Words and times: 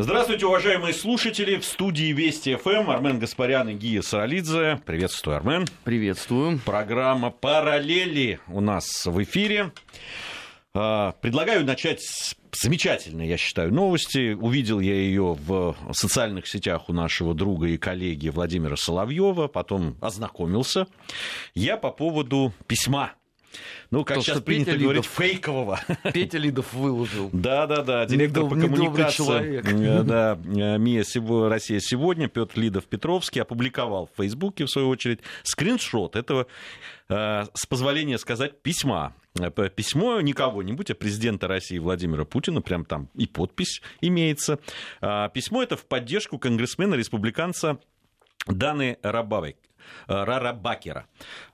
Здравствуйте, 0.00 0.46
уважаемые 0.46 0.94
слушатели. 0.94 1.56
В 1.56 1.64
студии 1.64 2.12
Вести 2.12 2.54
ФМ 2.54 2.88
Армен 2.88 3.18
Гаспарян 3.18 3.68
и 3.70 3.74
Гия 3.74 4.00
Саралидзе. 4.00 4.80
Приветствую, 4.86 5.36
Армен. 5.36 5.66
Приветствую. 5.82 6.60
Программа 6.64 7.30
«Параллели» 7.30 8.38
у 8.46 8.60
нас 8.60 9.06
в 9.06 9.20
эфире. 9.24 9.72
А, 10.72 11.16
предлагаю 11.20 11.64
начать 11.64 12.00
с 12.00 12.36
замечательной, 12.52 13.26
я 13.26 13.36
считаю, 13.36 13.74
новости. 13.74 14.34
Увидел 14.34 14.78
я 14.78 14.94
ее 14.94 15.36
в 15.36 15.74
социальных 15.90 16.46
сетях 16.46 16.88
у 16.88 16.92
нашего 16.92 17.34
друга 17.34 17.66
и 17.66 17.76
коллеги 17.76 18.28
Владимира 18.28 18.76
Соловьева, 18.76 19.48
потом 19.48 19.96
ознакомился. 20.00 20.86
Я 21.54 21.76
по 21.76 21.90
поводу 21.90 22.52
письма 22.68 23.14
ну, 23.90 24.04
как 24.04 24.18
То, 24.18 24.22
сейчас 24.22 24.40
принято 24.42 24.72
Петя 24.72 24.82
говорить, 24.82 25.04
Лидов, 25.04 25.12
фейкового. 25.16 25.80
Петя 26.12 26.38
Лидов 26.38 26.72
выложил. 26.74 27.30
Да-да-да, 27.32 28.04
директор 28.04 28.44
Недоб, 28.44 28.54
по 28.54 28.60
коммуникации 28.60 29.60
э, 29.64 30.02
да, 30.04 30.38
э, 30.44 30.78
МИА 30.78 31.48
«Россия 31.48 31.80
сегодня» 31.80 32.28
Петр 32.28 32.58
Лидов-Петровский 32.60 33.40
опубликовал 33.40 34.10
в 34.12 34.20
Фейсбуке, 34.20 34.66
в 34.66 34.70
свою 34.70 34.88
очередь, 34.88 35.20
скриншот 35.42 36.16
этого, 36.16 36.46
э, 37.08 37.44
с 37.54 37.66
позволения 37.66 38.18
сказать, 38.18 38.60
письма. 38.60 39.14
Письмо 39.76 40.20
не 40.20 40.32
кого-нибудь, 40.32 40.90
а 40.90 40.94
президента 40.94 41.46
России 41.46 41.78
Владимира 41.78 42.24
Путина, 42.24 42.60
прям 42.60 42.84
там 42.84 43.08
и 43.14 43.26
подпись 43.26 43.82
имеется. 44.00 44.58
Письмо 45.00 45.62
это 45.62 45.76
в 45.76 45.86
поддержку 45.86 46.38
конгрессмена-республиканца 46.38 47.78
Даны 48.46 48.98
Рабавой, 49.02 49.56
Рарабакера. 50.06 51.06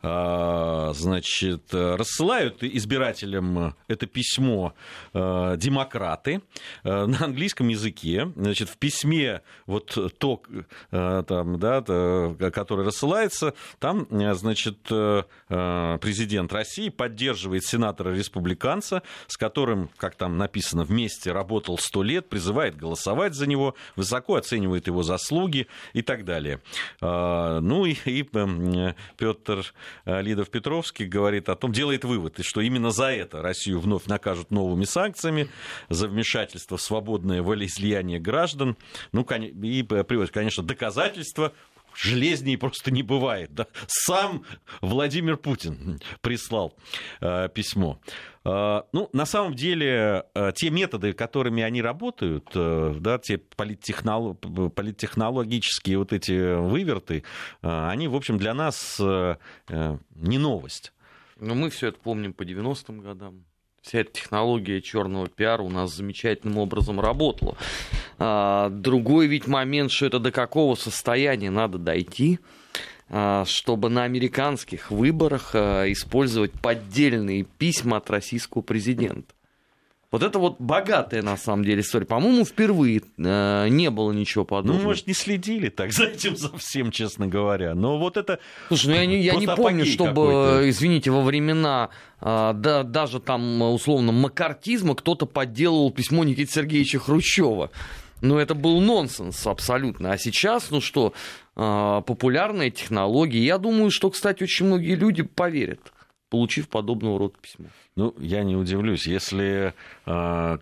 А, 0.02 0.92
значит, 0.94 1.72
рассылают 1.72 2.62
избирателям 2.62 3.74
это 3.88 4.06
письмо 4.06 4.74
а, 5.12 5.56
демократы 5.56 6.42
а, 6.82 7.06
на 7.06 7.24
английском 7.24 7.68
языке. 7.68 8.32
Значит, 8.36 8.68
в 8.68 8.76
письме 8.76 9.42
вот 9.66 9.96
то, 10.18 10.42
там, 10.90 11.58
да, 11.58 11.80
которое 12.50 12.84
рассылается, 12.84 13.54
там, 13.78 14.06
значит, 14.10 14.78
президент 15.48 16.52
России 16.52 16.88
поддерживает 16.88 17.64
сенатора-республиканца, 17.64 19.02
с 19.26 19.36
которым, 19.36 19.90
как 19.96 20.16
там 20.16 20.36
написано, 20.38 20.84
вместе 20.84 21.32
работал 21.32 21.78
сто 21.78 22.02
лет, 22.02 22.28
призывает 22.28 22.76
голосовать 22.76 23.34
за 23.34 23.46
него, 23.46 23.74
высоко 23.96 24.36
оценивает 24.36 24.86
его 24.86 25.02
заслуги 25.02 25.66
и 25.92 26.02
так 26.02 26.24
далее. 26.24 26.60
Ну 27.00 27.84
и, 27.84 27.96
и 28.04 28.23
Петр 29.16 29.64
Лидов-Петровский 30.04 31.06
говорит 31.06 31.48
о 31.48 31.56
том, 31.56 31.72
делает 31.72 32.04
вывод, 32.04 32.38
что 32.42 32.60
именно 32.60 32.90
за 32.90 33.06
это 33.06 33.42
Россию 33.42 33.80
вновь 33.80 34.06
накажут 34.06 34.50
новыми 34.50 34.84
санкциями, 34.84 35.48
за 35.88 36.08
вмешательство 36.08 36.76
в 36.76 36.82
свободное 36.82 37.42
волеизлияние 37.42 38.18
граждан, 38.18 38.76
ну, 39.12 39.22
и 39.22 39.82
приводит, 39.82 40.32
конечно, 40.32 40.62
доказательства 40.62 41.52
железнее 41.94 42.58
просто 42.58 42.90
не 42.90 43.02
бывает. 43.02 43.54
Да? 43.54 43.66
Сам 43.86 44.44
Владимир 44.80 45.36
Путин 45.36 46.00
прислал 46.20 46.74
э, 47.20 47.48
письмо. 47.48 48.00
Э, 48.44 48.82
ну, 48.92 49.08
на 49.12 49.26
самом 49.26 49.54
деле, 49.54 50.24
э, 50.34 50.52
те 50.54 50.70
методы, 50.70 51.12
которыми 51.12 51.62
они 51.62 51.82
работают, 51.82 52.50
э, 52.54 52.96
да, 53.00 53.18
те 53.18 53.38
политтехнолог... 53.38 54.40
политтехнологические 54.74 55.98
вот 55.98 56.12
эти 56.12 56.56
выверты, 56.56 57.24
э, 57.62 57.88
они, 57.88 58.08
в 58.08 58.14
общем, 58.14 58.38
для 58.38 58.54
нас 58.54 58.98
э, 59.00 59.36
не 60.14 60.38
новость. 60.38 60.92
Но 61.36 61.54
мы 61.54 61.70
все 61.70 61.88
это 61.88 61.98
помним 61.98 62.32
по 62.32 62.42
90-м 62.42 63.00
годам 63.00 63.44
вся 63.84 64.00
эта 64.00 64.12
технология 64.12 64.80
черного 64.80 65.28
пиара 65.28 65.62
у 65.62 65.68
нас 65.68 65.94
замечательным 65.94 66.56
образом 66.58 67.00
работала. 67.00 67.56
А, 68.18 68.70
другой 68.70 69.26
ведь 69.26 69.46
момент, 69.46 69.92
что 69.92 70.06
это 70.06 70.18
до 70.18 70.32
какого 70.32 70.74
состояния 70.74 71.50
надо 71.50 71.76
дойти, 71.76 72.38
а, 73.10 73.44
чтобы 73.46 73.90
на 73.90 74.04
американских 74.04 74.90
выборах 74.90 75.50
а, 75.52 75.84
использовать 75.92 76.52
поддельные 76.52 77.44
письма 77.44 77.98
от 77.98 78.08
российского 78.10 78.62
президента. 78.62 79.34
Вот 80.14 80.22
это 80.22 80.38
вот 80.38 80.60
богатая, 80.60 81.22
на 81.22 81.36
самом 81.36 81.64
деле, 81.64 81.80
история. 81.80 82.06
По-моему, 82.06 82.44
впервые 82.44 83.02
э, 83.18 83.66
не 83.68 83.90
было 83.90 84.12
ничего 84.12 84.44
подобного. 84.44 84.78
Ну, 84.78 84.84
может, 84.84 85.08
не 85.08 85.12
следили 85.12 85.70
так 85.70 85.90
за 85.92 86.04
этим 86.04 86.36
совсем, 86.36 86.92
честно 86.92 87.26
говоря. 87.26 87.74
Но 87.74 87.98
вот 87.98 88.16
это... 88.16 88.38
Слушай, 88.68 88.86
ну 88.90 88.94
я 88.94 89.06
не, 89.06 89.20
я 89.22 89.34
не 89.34 89.48
помню, 89.48 89.84
чтобы, 89.84 90.66
извините, 90.66 91.10
во 91.10 91.20
времена 91.20 91.88
э, 92.20 92.52
да, 92.54 92.84
даже 92.84 93.18
там, 93.18 93.60
условно, 93.60 94.12
макартизма 94.12 94.94
кто-то 94.94 95.26
подделывал 95.26 95.90
письмо 95.90 96.22
Никиты 96.22 96.52
Сергеевича 96.52 97.00
Хрущева. 97.00 97.72
Ну, 98.20 98.38
это 98.38 98.54
был 98.54 98.80
нонсенс 98.80 99.44
абсолютно. 99.48 100.12
А 100.12 100.16
сейчас, 100.16 100.70
ну 100.70 100.80
что, 100.80 101.12
э, 101.56 102.02
популярные 102.06 102.70
технологии. 102.70 103.40
Я 103.40 103.58
думаю, 103.58 103.90
что, 103.90 104.10
кстати, 104.10 104.44
очень 104.44 104.66
многие 104.66 104.94
люди 104.94 105.24
поверят 105.24 105.80
получив 106.34 106.68
подобного 106.68 107.16
рода 107.16 107.34
письмо. 107.40 107.66
Ну, 107.94 108.12
я 108.18 108.42
не 108.42 108.56
удивлюсь, 108.56 109.06
если 109.06 109.72
э, 110.04 110.58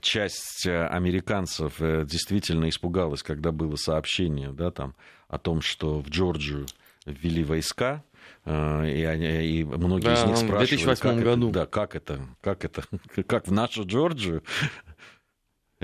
часть 0.00 0.66
американцев 0.66 1.74
э, 1.78 2.04
действительно 2.04 2.68
испугалась, 2.68 3.22
когда 3.22 3.52
было 3.52 3.76
сообщение, 3.76 4.50
да, 4.50 4.72
там, 4.72 4.96
о 5.28 5.38
том, 5.38 5.60
что 5.60 6.00
в 6.00 6.08
Джорджию 6.08 6.66
ввели 7.06 7.44
войска, 7.44 8.02
э, 8.44 8.90
и, 8.90 9.04
они, 9.04 9.60
и 9.60 9.62
многие 9.62 10.06
да, 10.06 10.14
из 10.14 10.24
них 10.24 10.50
в 10.50 10.58
2008 10.58 11.00
как 11.00 11.22
году. 11.22 11.50
Это, 11.50 11.54
да, 11.60 11.66
как 11.66 11.94
это, 11.94 12.20
как 12.40 12.64
это, 12.64 12.82
как 13.28 13.46
в 13.46 13.52
нашу 13.52 13.86
Джорджию 13.86 14.42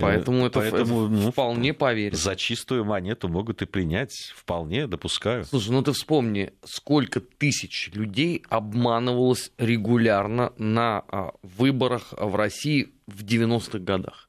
Поэтому 0.01 0.47
это 0.47 0.61
Поэтому, 0.61 1.09
ну, 1.09 1.31
вполне 1.31 1.75
поверить. 1.75 2.19
За 2.19 2.37
чистую 2.37 2.85
монету 2.85 3.29
могут 3.29 3.63
и 3.63 3.67
принять. 3.67 4.33
Вполне 4.35 4.87
допускаю. 4.87 5.45
Слушай, 5.45 5.71
ну 5.71 5.83
ты 5.83 5.93
вспомни, 5.93 6.53
сколько 6.65 7.21
тысяч 7.21 7.91
людей 7.95 8.43
обманывалось 8.49 9.53
регулярно 9.59 10.53
на 10.59 11.05
а, 11.09 11.33
выборах 11.43 12.13
в 12.17 12.35
России 12.35 12.93
в 13.07 13.25
90-х 13.25 13.79
годах. 13.79 14.29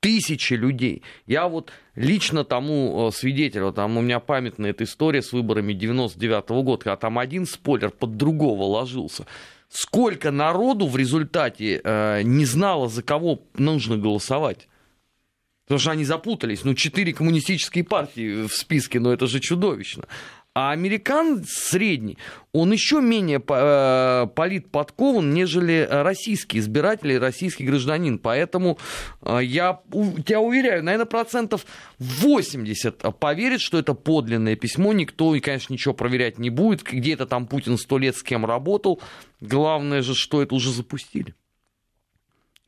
Тысячи 0.00 0.52
людей. 0.52 1.02
Я 1.26 1.48
вот 1.48 1.72
лично 1.94 2.44
тому 2.44 3.10
свидетелю, 3.10 3.72
там 3.72 3.96
у 3.96 4.02
меня 4.02 4.20
памятная 4.20 4.70
эта 4.70 4.84
история 4.84 5.22
с 5.22 5.32
выборами 5.32 5.72
99 5.72 6.44
-го 6.50 6.62
года, 6.62 6.84
когда 6.84 6.96
там 6.96 7.18
один 7.18 7.46
спойлер 7.46 7.90
под 7.90 8.18
другого 8.18 8.64
ложился 8.64 9.24
сколько 9.74 10.30
народу 10.30 10.86
в 10.86 10.96
результате 10.96 11.80
э, 11.82 12.22
не 12.22 12.44
знало, 12.44 12.88
за 12.88 13.02
кого 13.02 13.42
нужно 13.54 13.96
голосовать. 13.98 14.68
Потому 15.64 15.80
что 15.80 15.90
они 15.90 16.04
запутались. 16.04 16.64
Ну, 16.64 16.74
четыре 16.74 17.12
коммунистические 17.12 17.84
партии 17.84 18.46
в 18.46 18.52
списке, 18.52 19.00
но 19.00 19.12
это 19.12 19.26
же 19.26 19.40
чудовищно. 19.40 20.04
А 20.54 20.70
американ 20.70 21.44
средний, 21.44 22.16
он 22.52 22.70
еще 22.70 23.00
менее 23.00 23.38
э, 23.44 24.26
политподкован, 24.36 25.34
нежели 25.34 25.84
российский 25.90 26.60
избиратель 26.60 27.10
и 27.10 27.18
российский 27.18 27.64
гражданин. 27.64 28.20
Поэтому 28.20 28.78
э, 29.22 29.40
я 29.42 29.80
тебя 30.24 30.40
уверяю, 30.40 30.84
наверное, 30.84 31.06
процентов 31.06 31.66
80 31.98 33.18
поверит, 33.18 33.62
что 33.62 33.80
это 33.80 33.94
подлинное 33.94 34.54
письмо. 34.54 34.92
Никто, 34.92 35.34
конечно, 35.42 35.72
ничего 35.72 35.92
проверять 35.92 36.38
не 36.38 36.50
будет. 36.50 36.84
Где 36.84 37.14
это 37.14 37.26
там 37.26 37.48
Путин 37.48 37.76
сто 37.76 37.98
лет 37.98 38.14
с 38.16 38.22
кем 38.22 38.46
работал. 38.46 39.02
Главное 39.40 40.02
же, 40.02 40.14
что 40.14 40.40
это 40.40 40.54
уже 40.54 40.70
запустили. 40.70 41.34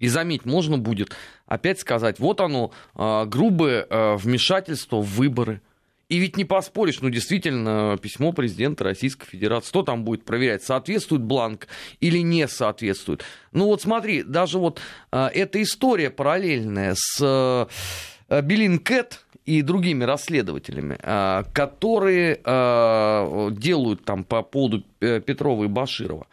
И 0.00 0.08
заметь, 0.08 0.44
можно 0.44 0.76
будет 0.76 1.14
опять 1.46 1.78
сказать, 1.78 2.18
вот 2.18 2.40
оно, 2.40 2.72
э, 2.96 3.26
грубое 3.26 3.86
вмешательство 4.16 4.96
в 4.96 5.06
выборы– 5.06 5.62
и 6.08 6.18
ведь 6.18 6.36
не 6.36 6.44
поспоришь, 6.44 7.00
ну 7.00 7.10
действительно, 7.10 7.98
письмо 8.00 8.32
президента 8.32 8.84
Российской 8.84 9.26
Федерации, 9.26 9.68
что 9.68 9.82
там 9.82 10.04
будет 10.04 10.24
проверять, 10.24 10.62
соответствует 10.62 11.22
бланк 11.22 11.66
или 12.00 12.18
не 12.18 12.46
соответствует. 12.46 13.24
Ну 13.52 13.66
вот 13.66 13.82
смотри, 13.82 14.22
даже 14.22 14.58
вот 14.58 14.80
э, 15.10 15.26
эта 15.34 15.60
история 15.62 16.10
параллельная 16.10 16.94
с 16.96 17.18
э, 17.20 18.40
Белин 18.42 18.78
Кэт 18.78 19.24
и 19.46 19.62
другими 19.62 20.04
расследователями, 20.04 20.96
э, 21.02 21.42
которые 21.52 22.40
э, 22.44 23.48
делают 23.52 24.04
там 24.04 24.22
по 24.22 24.42
поводу 24.42 24.84
э, 25.00 25.20
Петрова 25.20 25.64
и 25.64 25.68
Баширова. 25.68 26.28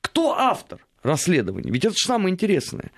Кто 0.00 0.34
автор 0.34 0.86
расследования? 1.02 1.70
Ведь 1.70 1.84
это 1.84 1.94
же 1.94 2.06
самое 2.06 2.32
интересное. 2.32 2.90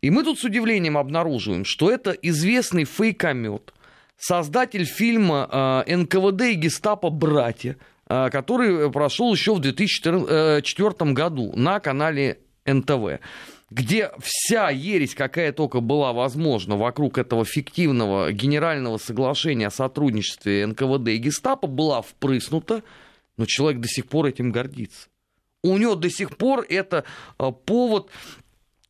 И 0.00 0.10
мы 0.10 0.22
тут 0.24 0.38
с 0.38 0.44
удивлением 0.44 0.96
обнаруживаем, 0.96 1.64
что 1.64 1.90
это 1.90 2.12
известный 2.12 2.84
фейкомет, 2.84 3.74
создатель 4.18 4.84
фильма 4.84 5.84
э, 5.86 5.96
НКВД 5.96 6.42
и 6.42 6.54
Гестапо 6.54 7.10
«Братья», 7.10 7.76
э, 8.08 8.28
который 8.30 8.90
прошел 8.90 9.32
еще 9.32 9.54
в 9.54 9.60
2004 9.60 11.12
году 11.12 11.52
на 11.54 11.80
канале 11.80 12.40
НТВ 12.66 13.20
где 13.70 14.10
вся 14.20 14.70
ересь, 14.70 15.14
какая 15.14 15.52
только 15.52 15.80
была 15.80 16.12
возможна 16.12 16.76
вокруг 16.76 17.18
этого 17.18 17.44
фиктивного 17.44 18.32
генерального 18.32 18.96
соглашения 18.96 19.66
о 19.66 19.70
сотрудничестве 19.70 20.66
НКВД 20.66 21.08
и 21.08 21.18
Гестапо, 21.18 21.66
была 21.66 22.00
впрыснута, 22.00 22.82
но 23.36 23.44
человек 23.46 23.80
до 23.80 23.88
сих 23.88 24.08
пор 24.08 24.26
этим 24.26 24.50
гордится. 24.52 25.08
У 25.62 25.76
него 25.76 25.96
до 25.96 26.08
сих 26.08 26.36
пор 26.36 26.64
это 26.68 27.04
э, 27.38 27.52
повод 27.66 28.08
э, 28.08 28.47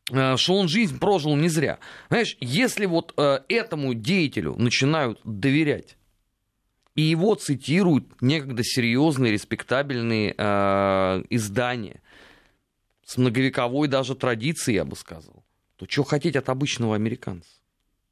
что 0.09 0.55
он 0.55 0.67
жизнь 0.67 0.99
прожил 0.99 1.35
не 1.35 1.49
зря. 1.49 1.79
Знаешь, 2.09 2.35
если 2.39 2.85
вот 2.85 3.13
э, 3.17 3.39
этому 3.47 3.93
деятелю 3.93 4.55
начинают 4.55 5.19
доверять, 5.23 5.97
и 6.95 7.01
его 7.01 7.35
цитируют 7.35 8.21
некогда 8.21 8.63
серьезные, 8.63 9.31
респектабельные 9.31 10.35
э, 10.37 11.23
издания 11.29 12.01
с 13.05 13.17
многовековой 13.17 13.87
даже 13.87 14.15
традицией, 14.15 14.75
я 14.77 14.85
бы 14.85 14.95
сказал, 14.95 15.43
то 15.77 15.85
что 15.89 16.03
хотеть 16.03 16.35
от 16.35 16.49
обычного 16.49 16.95
американца? 16.95 17.49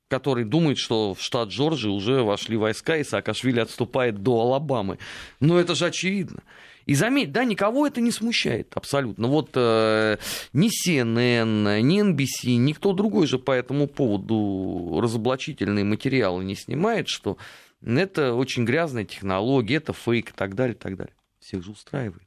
который 0.07 0.45
думает, 0.45 0.77
что 0.77 1.13
в 1.13 1.21
штат 1.21 1.49
Джорджии 1.49 1.89
уже 1.89 2.23
вошли 2.23 2.55
войска, 2.57 2.97
и 2.97 3.03
Саакашвили 3.03 3.59
отступает 3.59 4.23
до 4.23 4.39
Алабамы. 4.39 4.99
Но 5.39 5.59
это 5.59 5.75
же 5.75 5.85
очевидно. 5.85 6.43
И 6.87 6.95
заметь, 6.95 7.33
да, 7.33 7.43
никого 7.43 7.85
это 7.85 7.99
не 7.99 8.11
смущает 8.11 8.71
абсолютно. 8.75 9.27
Вот 9.27 9.51
э, 9.55 10.17
ни 10.53 10.69
CNN, 10.69 11.81
ни 11.81 12.01
NBC, 12.01 12.55
никто 12.55 12.93
другой 12.93 13.27
же 13.27 13.37
по 13.37 13.51
этому 13.51 13.87
поводу 13.87 14.99
разоблачительные 15.01 15.83
материалы 15.83 16.45
не 16.45 16.55
снимает, 16.55 17.09
что 17.09 17.37
это 17.85 18.33
очень 18.33 18.63
грязная 18.63 19.03
технология, 19.03 19.75
это 19.75 19.91
фейк 19.91 20.29
и 20.29 20.33
так 20.33 20.55
далее, 20.55 20.75
и 20.75 20.79
так 20.79 20.95
далее. 20.95 21.13
Всех 21.39 21.61
же 21.61 21.71
устраивает. 21.71 22.26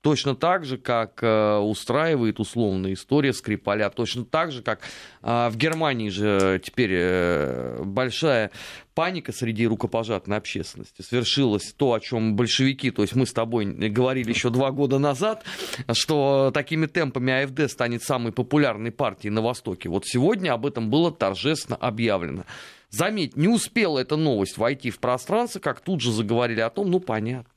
Точно 0.00 0.36
так 0.36 0.64
же, 0.64 0.78
как 0.78 1.22
э, 1.22 1.56
устраивает 1.56 2.38
условная 2.38 2.92
история 2.92 3.32
Скрипаля, 3.32 3.90
точно 3.90 4.24
так 4.24 4.52
же, 4.52 4.62
как 4.62 4.80
э, 5.22 5.48
в 5.48 5.56
Германии 5.56 6.08
же 6.08 6.60
теперь 6.64 6.92
э, 6.92 7.82
большая 7.82 8.52
паника 8.94 9.32
среди 9.32 9.66
рукопожатной 9.66 10.36
общественности. 10.36 11.02
Свершилось 11.02 11.72
то, 11.76 11.94
о 11.94 12.00
чем 12.00 12.36
большевики, 12.36 12.92
то 12.92 13.02
есть 13.02 13.16
мы 13.16 13.26
с 13.26 13.32
тобой 13.32 13.64
говорили 13.64 14.30
еще 14.30 14.50
два 14.50 14.70
года 14.70 15.00
назад, 15.00 15.42
что 15.92 16.52
такими 16.54 16.86
темпами 16.86 17.42
АФД 17.42 17.68
станет 17.68 18.04
самой 18.04 18.32
популярной 18.32 18.92
партией 18.92 19.32
на 19.32 19.42
Востоке. 19.42 19.88
Вот 19.88 20.06
сегодня 20.06 20.52
об 20.52 20.64
этом 20.64 20.90
было 20.90 21.10
торжественно 21.10 21.76
объявлено. 21.76 22.44
Заметь, 22.90 23.36
не 23.36 23.48
успела 23.48 23.98
эта 23.98 24.16
новость 24.16 24.58
войти 24.58 24.90
в 24.90 25.00
пространство, 25.00 25.58
как 25.58 25.80
тут 25.80 26.00
же 26.00 26.12
заговорили 26.12 26.60
о 26.60 26.70
том, 26.70 26.88
ну 26.88 27.00
понятно. 27.00 27.50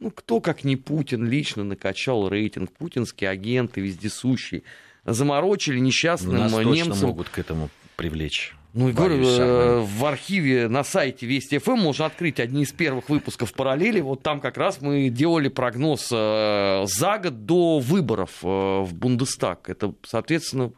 Ну, 0.00 0.10
кто, 0.10 0.40
как 0.40 0.64
не 0.64 0.76
Путин, 0.76 1.26
лично 1.26 1.64
накачал 1.64 2.28
рейтинг, 2.28 2.72
путинские 2.72 3.30
агенты, 3.30 3.80
вездесущие, 3.80 4.62
заморочили 5.04 5.78
несчастным 5.78 6.36
Нас 6.36 6.52
немцам. 6.52 7.08
могут 7.08 7.28
к 7.28 7.38
этому 7.38 7.70
привлечь. 7.96 8.54
Ну, 8.74 8.88
и 8.88 8.92
говорю, 8.92 9.24
э, 9.24 9.80
в 9.82 10.04
архиве 10.04 10.66
на 10.66 10.82
сайте 10.82 11.26
Вести 11.26 11.58
ФМ 11.58 11.78
можно 11.78 12.06
открыть 12.06 12.40
одни 12.40 12.64
из 12.64 12.72
первых 12.72 13.08
выпусков 13.08 13.52
параллели. 13.52 14.00
Вот 14.00 14.22
там 14.22 14.40
как 14.40 14.56
раз 14.56 14.80
мы 14.80 15.10
делали 15.10 15.46
прогноз 15.46 16.08
э, 16.10 16.84
за 16.86 17.18
год 17.18 17.46
до 17.46 17.78
выборов 17.78 18.40
э, 18.42 18.46
в 18.46 18.92
Бундестаг. 18.92 19.70
Это, 19.70 19.94
соответственно, 20.02 20.72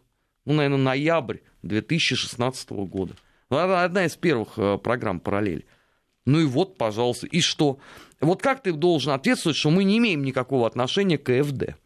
ну, 0.44 0.52
наверное, 0.52 0.78
ноябрь 0.78 1.38
2016 1.62 2.70
года. 2.70 3.14
Ну, 3.48 3.56
одна 3.56 4.04
из 4.04 4.14
первых 4.14 4.82
программ 4.82 5.18
параллели. 5.18 5.64
Ну 6.26 6.40
и 6.40 6.44
вот, 6.44 6.76
пожалуйста, 6.76 7.26
и 7.26 7.40
что? 7.40 7.78
Вот 8.20 8.42
как 8.42 8.62
ты 8.62 8.72
должен 8.72 9.12
ответствовать, 9.12 9.56
что 9.56 9.70
мы 9.70 9.84
не 9.84 9.98
имеем 9.98 10.22
никакого 10.24 10.66
отношения 10.66 11.18
к 11.18 11.24
КФД? 11.24 11.76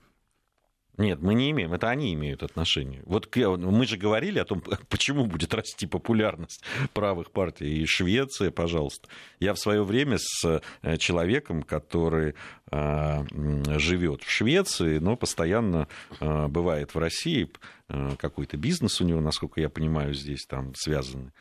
Нет, 1.00 1.22
мы 1.22 1.32
не 1.32 1.50
имеем, 1.50 1.72
это 1.72 1.88
они 1.88 2.12
имеют 2.12 2.42
отношение. 2.42 3.02
Вот 3.06 3.34
мы 3.34 3.86
же 3.86 3.96
говорили 3.96 4.38
о 4.38 4.44
том, 4.44 4.62
почему 4.90 5.24
будет 5.24 5.54
расти 5.54 5.86
популярность 5.86 6.62
правых 6.92 7.30
партий. 7.30 7.82
И 7.82 7.86
Швеция, 7.86 8.50
пожалуйста. 8.50 9.08
Я 9.38 9.54
в 9.54 9.58
свое 9.58 9.82
время 9.82 10.18
с 10.18 10.60
э, 10.82 10.96
человеком, 10.98 11.62
который 11.62 12.34
э, 12.70 13.24
живет 13.78 14.22
в 14.22 14.30
Швеции, 14.30 14.98
но 14.98 15.16
постоянно 15.16 15.88
э, 16.20 16.46
бывает 16.48 16.94
в 16.94 16.98
России, 16.98 17.50
какой-то 18.18 18.56
бизнес 18.56 19.00
у 19.00 19.04
него, 19.04 19.20
насколько 19.20 19.60
я 19.60 19.68
понимаю, 19.68 20.14
здесь 20.14 20.46
там 20.46 20.74
связанный 20.76 21.32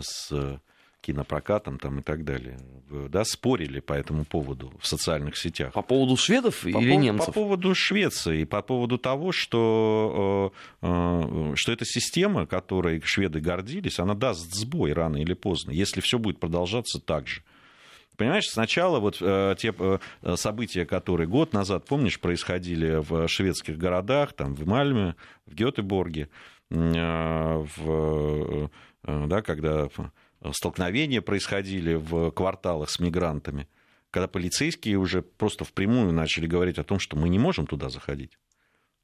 с 0.00 0.60
кинопрокатом 1.02 1.78
там, 1.78 1.98
и 1.98 2.02
так 2.02 2.24
далее, 2.24 2.58
да, 2.88 3.24
спорили 3.24 3.80
по 3.80 3.92
этому 3.92 4.24
поводу 4.24 4.72
в 4.80 4.86
социальных 4.86 5.36
сетях. 5.36 5.72
По 5.72 5.82
поводу 5.82 6.16
шведов 6.16 6.60
по 6.62 6.68
или 6.68 6.94
по, 6.94 6.98
немцев? 6.98 7.26
По 7.26 7.32
поводу 7.32 7.74
Швеции, 7.74 8.44
по 8.44 8.62
поводу 8.62 8.98
того, 8.98 9.32
что, 9.32 10.52
э, 10.80 10.86
э, 10.86 11.52
что 11.56 11.72
эта 11.72 11.84
система, 11.84 12.46
которой 12.46 13.02
шведы 13.04 13.40
гордились, 13.40 13.98
она 13.98 14.14
даст 14.14 14.54
сбой 14.54 14.92
рано 14.92 15.16
или 15.16 15.34
поздно, 15.34 15.72
если 15.72 16.00
все 16.00 16.18
будет 16.18 16.38
продолжаться 16.38 17.00
так 17.00 17.26
же. 17.26 17.42
Понимаешь, 18.16 18.48
сначала 18.48 19.00
вот 19.00 19.18
э, 19.20 19.56
те 19.58 19.74
э, 19.76 19.98
события, 20.36 20.84
которые 20.84 21.26
год 21.26 21.52
назад, 21.52 21.86
помнишь, 21.86 22.20
происходили 22.20 23.02
в 23.02 23.26
шведских 23.26 23.76
городах, 23.76 24.34
там 24.34 24.54
в 24.54 24.66
Мальме, 24.68 25.16
в 25.46 25.54
Гетеборге, 25.54 26.28
э, 26.70 26.76
в, 27.76 28.70
э, 29.04 29.26
да, 29.26 29.42
когда 29.42 29.88
столкновения 30.52 31.20
происходили 31.20 31.94
в 31.94 32.30
кварталах 32.32 32.90
с 32.90 32.98
мигрантами, 32.98 33.68
когда 34.10 34.28
полицейские 34.28 34.98
уже 34.98 35.22
просто 35.22 35.64
впрямую 35.64 36.12
начали 36.12 36.46
говорить 36.46 36.78
о 36.78 36.84
том, 36.84 36.98
что 36.98 37.16
мы 37.16 37.28
не 37.28 37.38
можем 37.38 37.66
туда 37.66 37.88
заходить. 37.88 38.38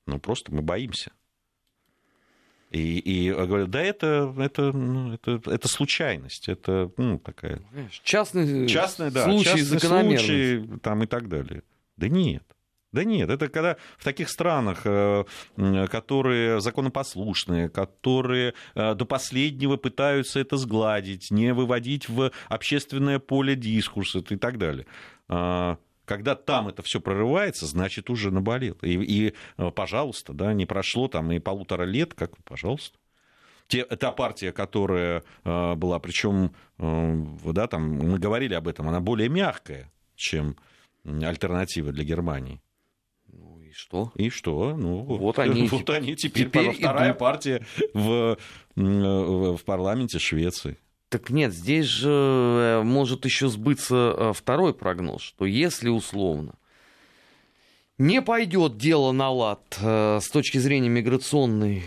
Ну, 0.06 0.18
просто 0.18 0.52
мы 0.52 0.62
боимся. 0.62 1.12
И, 2.70 2.98
и 2.98 3.32
говорят, 3.32 3.70
да, 3.70 3.80
это, 3.80 4.34
это, 4.38 4.72
ну, 4.72 5.14
это, 5.14 5.40
это 5.50 5.68
случайность, 5.68 6.48
это 6.48 6.90
ну, 6.98 7.18
такая... 7.18 7.62
Частный, 8.02 8.68
частный 8.68 9.10
да, 9.10 9.24
случай, 9.24 9.58
частный 9.58 9.80
случай 9.80 10.78
там, 10.82 11.02
и 11.02 11.06
так 11.06 11.28
далее. 11.28 11.62
Да 11.96 12.08
нет. 12.08 12.44
Да 12.90 13.04
нет, 13.04 13.28
это 13.28 13.48
когда 13.48 13.76
в 13.98 14.04
таких 14.04 14.30
странах, 14.30 14.82
э, 14.84 15.24
которые 15.90 16.60
законопослушные, 16.60 17.68
которые 17.68 18.54
э, 18.74 18.94
до 18.94 19.04
последнего 19.04 19.76
пытаются 19.76 20.40
это 20.40 20.56
сгладить, 20.56 21.30
не 21.30 21.52
выводить 21.52 22.08
в 22.08 22.32
общественное 22.48 23.18
поле 23.18 23.56
дискурса 23.56 24.20
и 24.20 24.36
так 24.36 24.56
далее. 24.56 24.86
А, 25.28 25.76
когда 26.06 26.34
там 26.34 26.68
это 26.68 26.82
все 26.82 26.98
прорывается, 26.98 27.66
значит, 27.66 28.08
уже 28.08 28.30
наболел. 28.30 28.78
И, 28.80 28.94
и 28.94 29.34
э, 29.58 29.70
пожалуйста, 29.70 30.32
да, 30.32 30.54
не 30.54 30.64
прошло 30.64 31.08
там 31.08 31.30
и 31.30 31.40
полутора 31.40 31.84
лет, 31.84 32.14
как, 32.14 32.42
пожалуйста. 32.44 32.98
Те, 33.66 33.84
та 33.84 34.12
партия, 34.12 34.50
которая 34.50 35.22
была, 35.44 35.98
причем, 35.98 36.54
да, 36.78 37.66
там, 37.66 37.98
мы 37.98 38.18
говорили 38.18 38.54
об 38.54 38.66
этом, 38.66 38.88
она 38.88 39.00
более 39.00 39.28
мягкая, 39.28 39.92
чем 40.16 40.56
альтернатива 41.04 41.92
для 41.92 42.02
Германии 42.02 42.62
что? 43.74 44.12
И 44.16 44.30
что? 44.30 44.76
Ну, 44.76 45.02
вот 45.02 45.38
они, 45.38 45.68
вот 45.70 45.88
они 45.90 46.16
теперь, 46.16 46.46
теперь 46.46 46.72
вторая 46.72 47.10
идут. 47.10 47.18
партия 47.18 47.66
в, 47.94 48.38
в 48.76 49.58
парламенте 49.64 50.18
Швеции. 50.18 50.78
Так 51.08 51.30
нет, 51.30 51.54
здесь 51.54 51.86
же 51.86 52.10
э, 52.10 52.82
может 52.82 53.24
еще 53.24 53.48
сбыться 53.48 54.14
э, 54.16 54.32
второй 54.34 54.74
прогноз, 54.74 55.22
что 55.22 55.46
если 55.46 55.88
условно 55.88 56.54
не 57.96 58.20
пойдет 58.20 58.76
дело 58.76 59.12
на 59.12 59.30
лад 59.30 59.78
э, 59.80 60.18
с 60.20 60.28
точки 60.28 60.58
зрения 60.58 60.90
миграционной 60.90 61.82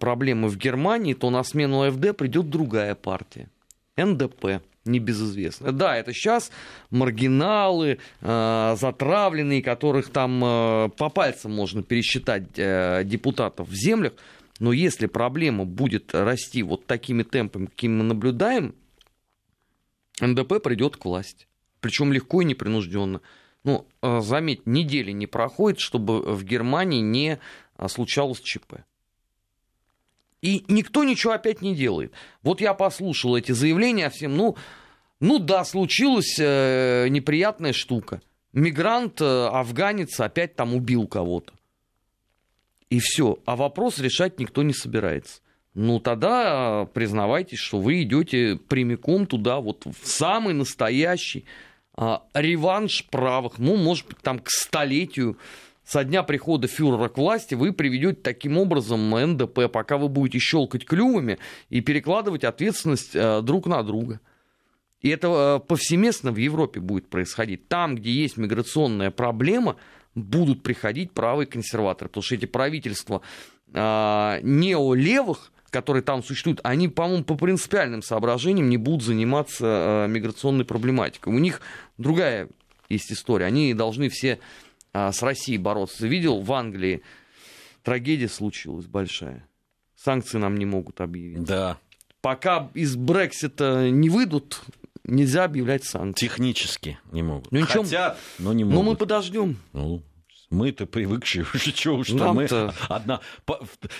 проблемы 0.00 0.48
в 0.48 0.56
Германии, 0.56 1.14
то 1.14 1.30
на 1.30 1.44
смену 1.44 1.82
АФД 1.82 2.16
придет 2.16 2.50
другая 2.50 2.96
партия, 2.96 3.48
НДП 3.96 4.60
небезызвестные. 4.88 5.72
Да, 5.72 5.96
это 5.96 6.12
сейчас 6.12 6.50
маргиналы, 6.90 7.98
э, 8.20 8.76
затравленные, 8.78 9.62
которых 9.62 10.10
там 10.10 10.42
э, 10.44 10.88
по 10.96 11.08
пальцам 11.08 11.54
можно 11.54 11.82
пересчитать 11.82 12.44
э, 12.56 13.02
депутатов 13.04 13.68
в 13.68 13.74
землях, 13.74 14.14
но 14.58 14.72
если 14.72 15.06
проблема 15.06 15.64
будет 15.64 16.14
расти 16.14 16.62
вот 16.62 16.86
такими 16.86 17.22
темпами, 17.22 17.66
какими 17.66 17.98
мы 17.98 18.04
наблюдаем, 18.04 18.74
НДП 20.20 20.60
придет 20.62 20.96
к 20.96 21.04
власти. 21.04 21.46
Причем 21.80 22.12
легко 22.12 22.42
и 22.42 22.44
непринужденно. 22.44 23.20
Ну, 23.62 23.86
заметь, 24.02 24.66
недели 24.66 25.12
не 25.12 25.28
проходит, 25.28 25.78
чтобы 25.78 26.22
в 26.34 26.42
Германии 26.42 27.00
не 27.00 27.38
случалось 27.86 28.40
ЧП. 28.40 28.78
И 30.40 30.64
никто 30.68 31.04
ничего 31.04 31.32
опять 31.32 31.62
не 31.62 31.74
делает. 31.74 32.12
Вот 32.42 32.60
я 32.60 32.74
послушал 32.74 33.36
эти 33.36 33.52
заявления 33.52 34.08
всем, 34.08 34.36
ну, 34.36 34.56
ну 35.20 35.38
да, 35.38 35.64
случилась 35.64 36.36
э, 36.38 37.08
неприятная 37.08 37.72
штука. 37.72 38.20
Мигрант, 38.52 39.20
э, 39.20 39.48
афганец 39.48 40.18
опять 40.20 40.54
там 40.54 40.74
убил 40.74 41.06
кого-то. 41.06 41.52
И 42.90 43.00
все. 43.00 43.38
А 43.44 43.56
вопрос 43.56 43.98
решать 43.98 44.38
никто 44.38 44.62
не 44.62 44.72
собирается. 44.72 45.40
Ну 45.74 46.00
тогда 46.00 46.88
признавайтесь, 46.92 47.58
что 47.58 47.78
вы 47.78 48.02
идете 48.02 48.58
прямиком 48.68 49.26
туда, 49.26 49.60
вот 49.60 49.84
в 49.86 50.06
самый 50.08 50.54
настоящий 50.54 51.44
а, 51.94 52.22
реванш 52.32 53.04
правых, 53.10 53.58
ну, 53.58 53.76
может 53.76 54.06
быть, 54.06 54.18
там 54.18 54.38
к 54.38 54.48
столетию 54.48 55.36
со 55.84 56.04
дня 56.04 56.22
прихода 56.22 56.68
фюрера 56.68 57.08
к 57.08 57.16
власти 57.16 57.54
вы 57.54 57.72
приведете 57.72 58.20
таким 58.22 58.58
образом 58.58 59.10
НДП, 59.10 59.70
пока 59.72 59.98
вы 59.98 60.08
будете 60.08 60.38
щелкать 60.38 60.84
клювами 60.84 61.38
и 61.70 61.80
перекладывать 61.80 62.44
ответственность 62.44 63.14
э, 63.14 63.40
друг 63.42 63.66
на 63.66 63.82
друга. 63.82 64.20
И 65.00 65.08
это 65.10 65.60
э, 65.62 65.66
повсеместно 65.66 66.32
в 66.32 66.36
Европе 66.36 66.80
будет 66.80 67.08
происходить. 67.08 67.68
Там, 67.68 67.94
где 67.94 68.10
есть 68.10 68.36
миграционная 68.36 69.10
проблема, 69.10 69.76
будут 70.14 70.62
приходить 70.62 71.12
правые 71.12 71.46
консерваторы, 71.46 72.08
потому 72.08 72.22
что 72.22 72.34
эти 72.34 72.46
правительства 72.46 73.22
а, 73.72 74.40
неолевых, 74.42 75.52
которые 75.70 76.02
там 76.02 76.22
существуют, 76.22 76.60
они, 76.64 76.88
по-моему, 76.88 77.24
по 77.24 77.36
принципиальным 77.36 78.02
соображениям 78.02 78.68
не 78.68 78.76
будут 78.76 79.02
заниматься 79.02 79.64
а, 79.64 80.06
миграционной 80.06 80.64
проблематикой. 80.64 81.34
У 81.34 81.38
них 81.38 81.60
другая 81.98 82.48
есть 82.88 83.12
история. 83.12 83.46
Они 83.46 83.74
должны 83.74 84.08
все 84.08 84.40
а, 84.92 85.12
с 85.12 85.22
Россией 85.22 85.58
бороться. 85.58 86.06
Видел, 86.06 86.40
в 86.40 86.52
Англии 86.52 87.02
трагедия 87.82 88.28
случилась 88.28 88.86
большая. 88.86 89.46
Санкции 89.96 90.38
нам 90.38 90.56
не 90.56 90.64
могут 90.64 91.00
объявить. 91.00 91.44
Да. 91.44 91.78
Пока 92.20 92.70
из 92.74 92.96
Брексита 92.96 93.90
не 93.90 94.08
выйдут, 94.08 94.62
нельзя 95.08 95.44
объявлять 95.44 95.84
санкции. 95.84 96.26
Технически 96.26 96.98
не 97.12 97.22
могут. 97.22 97.50
Ну, 97.50 97.66
Хотят, 97.66 98.18
но 98.38 98.52
не 98.52 98.64
могут. 98.64 98.76
Но 98.76 98.90
мы 98.90 98.96
подождем. 98.96 99.56
Ну, 99.72 100.02
мы-то 100.50 100.86
привыкшие 100.86 101.44
уже, 101.54 101.70
что, 101.70 102.04
что 102.04 102.32
мы 102.32 102.48
одна... 102.88 103.20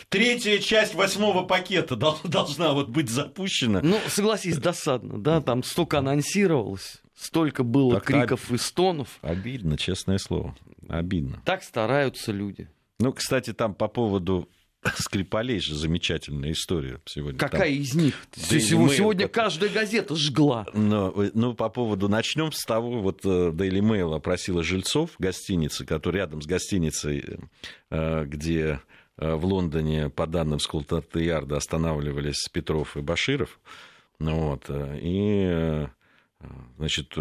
Третья 0.09 0.59
часть 0.59 0.95
восьмого 0.95 1.45
пакета 1.45 1.97
должна 2.25 2.73
вот 2.73 2.89
быть 2.89 3.11
запущена. 3.11 3.81
Ну, 3.83 3.99
согласись, 4.09 4.59
досадно, 4.59 5.19
да, 5.19 5.41
там 5.41 5.63
столько 5.63 5.99
анонсировалось, 5.99 7.03
столько 7.15 7.65
было 7.65 7.95
так 7.95 8.05
криков 8.05 8.49
об... 8.49 8.55
и 8.55 8.59
стонов. 8.59 9.19
Обидно, 9.21 9.77
честное 9.77 10.19
слово, 10.19 10.57
обидно. 10.89 11.43
Так 11.45 11.63
стараются 11.63 12.33
люди. 12.33 12.69
Ну, 13.01 13.13
кстати, 13.13 13.53
там 13.53 13.75
по 13.75 13.87
поводу 13.87 14.49
Скрипалей 14.97 15.59
же 15.61 15.75
замечательная 15.75 16.53
история 16.53 17.01
сегодня. 17.05 17.39
Какая 17.39 17.73
там... 17.73 17.83
из 17.83 17.95
них? 17.95 18.15
Daily 18.33 18.61
сегодня, 18.61 18.97
сегодня 18.97 19.29
каждая 19.29 19.71
газета 19.71 20.15
жгла. 20.15 20.67
Но, 20.73 21.13
ну, 21.35 21.55
по 21.55 21.69
поводу... 21.69 22.09
Начнем 22.09 22.53
с 22.53 22.65
того, 22.65 23.01
вот 23.01 23.25
э, 23.25 23.51
Daily 23.51 23.81
Mail 23.81 24.15
опросила 24.15 24.63
жильцов 24.63 25.11
гостиницы, 25.19 25.85
которые 25.85 26.21
рядом 26.21 26.43
с 26.43 26.47
гостиницей, 26.47 27.39
э, 27.91 28.25
где 28.25 28.81
э, 29.17 29.35
в 29.35 29.45
Лондоне, 29.45 30.11
по 30.11 30.27
данным 30.27 30.61
Скултарт-Ярда, 30.61 31.57
останавливались 31.57 32.49
Петров 32.53 32.97
и 32.97 33.01
Баширов. 33.01 33.59
Ну, 34.21 34.51
вот, 34.51 34.69
и, 34.69 35.87
значит, 36.77 37.15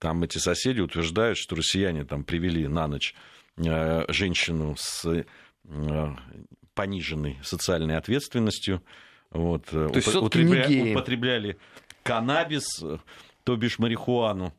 там 0.00 0.24
эти 0.24 0.38
соседи 0.38 0.80
утверждают, 0.80 1.38
что 1.38 1.54
россияне 1.54 2.04
там 2.04 2.24
привели 2.24 2.66
на 2.66 2.88
ночь 2.88 3.14
женщину 3.56 4.74
с 4.76 5.24
пониженной 6.76 7.38
социальной 7.42 7.96
ответственностью. 7.96 8.80
Вот, 9.30 9.64
То 9.66 9.90
есть 9.92 10.14
употребля... 10.14 10.92
употребляли 10.92 11.58
каннабис, 12.04 12.68
то 13.42 13.56
бишь 13.56 13.80
марихуану. 13.80 14.54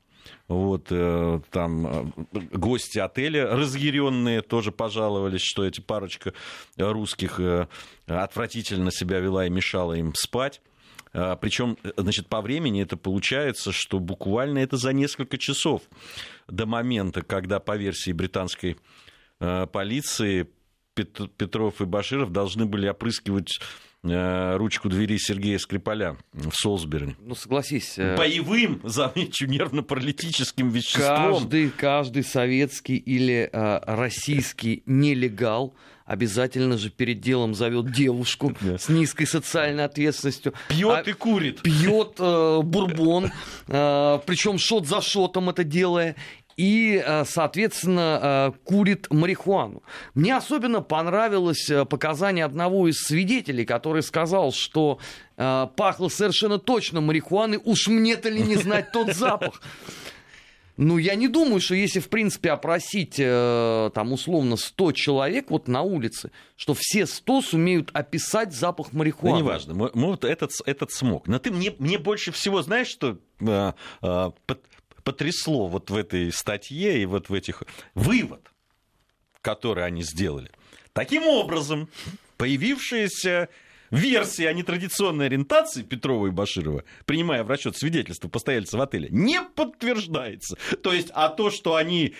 Вот 0.47 0.87
э, 0.91 1.41
там 1.51 1.87
э, 1.87 2.39
гости 2.53 2.99
отеля 2.99 3.47
разъяренные 3.47 4.41
тоже 4.41 4.71
пожаловались, 4.71 5.41
что 5.41 5.65
эти 5.65 5.81
парочка 5.81 6.33
русских 6.77 7.39
э, 7.39 7.67
отвратительно 8.07 8.91
себя 8.91 9.19
вела 9.19 9.45
и 9.45 9.49
мешала 9.49 9.93
им 9.93 10.13
спать. 10.15 10.61
Причем, 11.13 11.77
значит, 11.95 12.27
по 12.27 12.41
времени 12.41 12.83
это 12.83 12.95
получается, 12.95 13.71
что 13.71 13.99
буквально 13.99 14.59
это 14.59 14.77
за 14.77 14.93
несколько 14.93 15.39
часов 15.39 15.81
до 16.47 16.67
момента, 16.67 17.23
когда 17.23 17.59
по 17.59 17.75
версии 17.75 18.11
британской 18.11 18.77
полиции 19.39 20.47
Петров 21.05 21.81
и 21.81 21.85
Баширов 21.85 22.31
должны 22.31 22.65
были 22.65 22.87
опрыскивать 22.87 23.59
э, 24.03 24.55
ручку 24.57 24.89
двери 24.89 25.17
Сергея 25.17 25.57
Скрипаля 25.57 26.17
в 26.33 26.51
Солсбери. 26.53 27.15
Ну, 27.19 27.35
согласись. 27.35 27.97
Э, 27.97 28.15
Боевым, 28.17 28.81
замечу, 28.83 29.47
нервно-паралитическим 29.47 30.69
веществом. 30.69 31.33
Каждый, 31.33 31.69
каждый 31.69 32.23
советский 32.23 32.97
или 32.97 33.49
э, 33.51 33.79
российский 33.85 34.83
нелегал 34.85 35.73
обязательно 36.07 36.77
же 36.77 36.89
перед 36.89 37.19
делом 37.19 37.53
зовет 37.53 37.91
девушку 37.91 38.55
с 38.61 38.89
низкой 38.89 39.25
социальной 39.25 39.83
ответственностью. 39.83 40.53
Пьет 40.69 41.05
а, 41.05 41.09
и 41.09 41.13
курит. 41.13 41.61
Пьет 41.61 42.15
э, 42.17 42.61
бурбон, 42.63 43.31
э, 43.67 44.19
причем 44.25 44.57
шот 44.57 44.87
за 44.87 45.01
шотом 45.01 45.49
это 45.49 45.63
делая 45.63 46.15
и, 46.57 47.01
э, 47.05 47.23
соответственно, 47.25 48.51
э, 48.51 48.59
курит 48.65 49.07
марихуану. 49.11 49.83
Мне 50.15 50.35
особенно 50.35 50.81
понравилось 50.81 51.69
э, 51.69 51.85
показание 51.85 52.43
одного 52.43 52.89
из 52.89 52.97
свидетелей, 52.97 53.63
который 53.63 54.01
сказал, 54.01 54.51
что 54.51 54.99
пахло 55.35 56.09
совершенно 56.09 56.57
точно 56.57 56.99
марихуаной, 56.99 57.59
уж 57.63 57.89
мне-то 57.89 58.27
ли 58.27 58.41
не 58.41 58.55
знать 58.55 58.91
тот 58.91 59.13
запах. 59.13 59.61
Ну, 60.77 60.97
я 60.97 61.13
не 61.13 61.27
думаю, 61.27 61.61
что 61.61 61.75
если, 61.75 61.99
в 61.99 62.09
принципе, 62.09 62.49
опросить, 62.49 63.17
там, 63.17 64.13
условно, 64.13 64.55
100 64.57 64.91
человек 64.93 65.51
вот 65.51 65.67
на 65.67 65.83
улице, 65.83 66.31
что 66.55 66.73
все 66.75 67.05
100 67.05 67.41
сумеют 67.43 67.91
описать 67.93 68.51
запах 68.51 68.93
марихуаны. 68.93 69.37
Да 69.37 69.43
неважно, 69.43 69.73
мы, 69.75 69.91
мы 69.93 70.07
вот 70.07 70.23
этот, 70.23 70.51
этот 70.65 70.91
смог. 70.91 71.27
Но 71.27 71.37
ты 71.37 71.51
мне, 71.51 71.75
мне 71.77 71.99
больше 71.99 72.31
всего, 72.31 72.63
знаешь, 72.63 72.87
что 72.87 73.19
а, 73.39 73.75
а, 74.01 74.33
потрясло 75.07 75.67
вот 75.67 75.89
в 75.89 75.95
этой 75.95 76.33
статье 76.33 77.01
и 77.01 77.05
вот 77.05 77.29
в 77.29 77.33
этих... 77.33 77.63
Вывод, 77.95 78.51
который 79.41 79.85
они 79.85 80.03
сделали. 80.03 80.51
Таким 80.91 81.23
образом, 81.27 81.87
появившаяся 82.35 83.47
версия 83.91 84.49
о 84.49 84.53
нетрадиционной 84.53 85.27
ориентации 85.27 85.83
Петрова 85.83 86.27
и 86.27 86.31
Баширова, 86.31 86.83
принимая 87.05 87.43
в 87.43 87.49
расчет 87.49 87.77
свидетельства 87.77 88.27
постояльца 88.27 88.77
в 88.77 88.81
отеле, 88.81 89.09
не 89.11 89.41
подтверждается. 89.41 90.57
То 90.83 90.93
есть, 90.93 91.09
а 91.13 91.29
то, 91.29 91.49
что 91.49 91.75
они, 91.75 92.15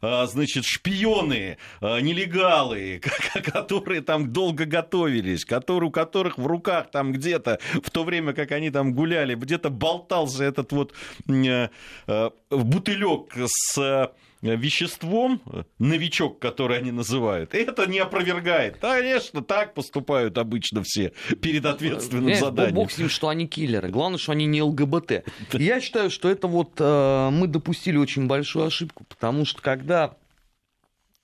а, 0.00 0.26
значит, 0.26 0.64
шпионы, 0.64 1.58
а, 1.80 2.00
нелегалы, 2.00 3.00
которые 3.52 4.02
там 4.02 4.32
долго 4.32 4.64
готовились, 4.64 5.44
которые, 5.44 5.88
у 5.88 5.92
которых 5.92 6.38
в 6.38 6.46
руках 6.46 6.90
там 6.90 7.12
где-то, 7.12 7.58
в 7.82 7.90
то 7.90 8.04
время 8.04 8.32
как 8.32 8.52
они 8.52 8.70
там 8.70 8.94
гуляли, 8.94 9.34
где-то 9.34 9.70
болтался 9.70 10.44
этот 10.44 10.72
вот 10.72 10.92
а, 11.28 12.30
бутылек 12.50 13.34
с 13.46 14.10
веществом, 14.52 15.40
новичок, 15.78 16.38
который 16.38 16.78
они 16.78 16.92
называют, 16.92 17.54
это 17.54 17.86
не 17.86 17.98
опровергает. 17.98 18.76
Конечно, 18.78 19.42
так 19.42 19.74
поступают 19.74 20.36
обычно 20.38 20.82
все 20.82 21.12
перед 21.40 21.64
ответственным 21.64 22.26
Нет, 22.26 22.40
заданием. 22.40 22.74
Бог 22.74 22.90
с 22.90 22.98
ним, 22.98 23.08
что 23.08 23.28
они 23.28 23.46
киллеры. 23.46 23.88
Главное, 23.88 24.18
что 24.18 24.32
они 24.32 24.46
не 24.46 24.62
ЛГБТ. 24.62 25.24
Я 25.52 25.80
считаю, 25.80 26.10
что 26.10 26.28
это 26.28 26.46
вот 26.46 26.72
э, 26.78 27.30
мы 27.32 27.46
допустили 27.46 27.96
очень 27.96 28.26
большую 28.26 28.66
ошибку, 28.66 29.04
потому 29.08 29.44
что 29.46 29.62
когда 29.62 30.16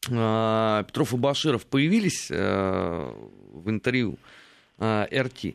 э, 0.09 0.85
Петров 0.87 1.13
и 1.13 1.17
Баширов 1.17 1.67
появились 1.67 2.29
э, 2.31 3.13
в 3.53 3.69
интервью 3.69 4.17
э, 4.79 5.07
РТ, 5.13 5.55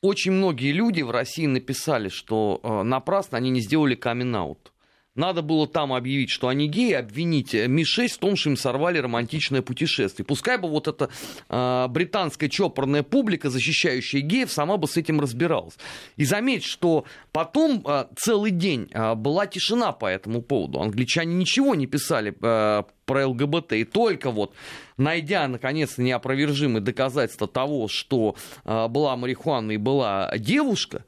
очень 0.00 0.32
многие 0.32 0.72
люди 0.72 1.02
в 1.02 1.10
России 1.10 1.46
написали, 1.46 2.08
что 2.08 2.60
э, 2.62 2.82
напрасно 2.82 3.38
они 3.38 3.50
не 3.50 3.60
сделали 3.60 3.94
камин-аут. 3.94 4.72
Надо 5.18 5.42
было 5.42 5.66
там 5.66 5.92
объявить, 5.92 6.30
что 6.30 6.46
они 6.46 6.68
геи, 6.68 6.92
обвинить 6.92 7.52
Ми-6 7.52 8.08
в 8.08 8.18
том, 8.18 8.36
что 8.36 8.50
им 8.50 8.56
сорвали 8.56 8.98
романтичное 8.98 9.62
путешествие. 9.62 10.24
Пускай 10.24 10.58
бы 10.58 10.68
вот 10.68 10.86
эта 10.86 11.10
э, 11.48 11.86
британская 11.88 12.48
чопорная 12.48 13.02
публика, 13.02 13.50
защищающая 13.50 14.20
геев, 14.20 14.52
сама 14.52 14.76
бы 14.76 14.86
с 14.86 14.96
этим 14.96 15.18
разбиралась. 15.20 15.74
И 16.14 16.24
заметь, 16.24 16.62
что 16.62 17.04
потом 17.32 17.82
э, 17.84 18.06
целый 18.16 18.52
день 18.52 18.88
э, 18.92 19.16
была 19.16 19.48
тишина 19.48 19.90
по 19.90 20.06
этому 20.06 20.40
поводу. 20.40 20.80
Англичане 20.80 21.34
ничего 21.34 21.74
не 21.74 21.88
писали 21.88 22.32
э, 22.40 22.82
про 23.04 23.26
ЛГБТ. 23.26 23.72
И 23.72 23.84
только 23.84 24.30
вот 24.30 24.54
найдя, 24.98 25.48
наконец, 25.48 25.98
неопровержимые 25.98 26.80
доказательства 26.80 27.48
того, 27.48 27.88
что 27.88 28.36
э, 28.64 28.86
была 28.86 29.16
марихуана 29.16 29.72
и 29.72 29.78
была 29.78 30.32
девушка, 30.38 31.04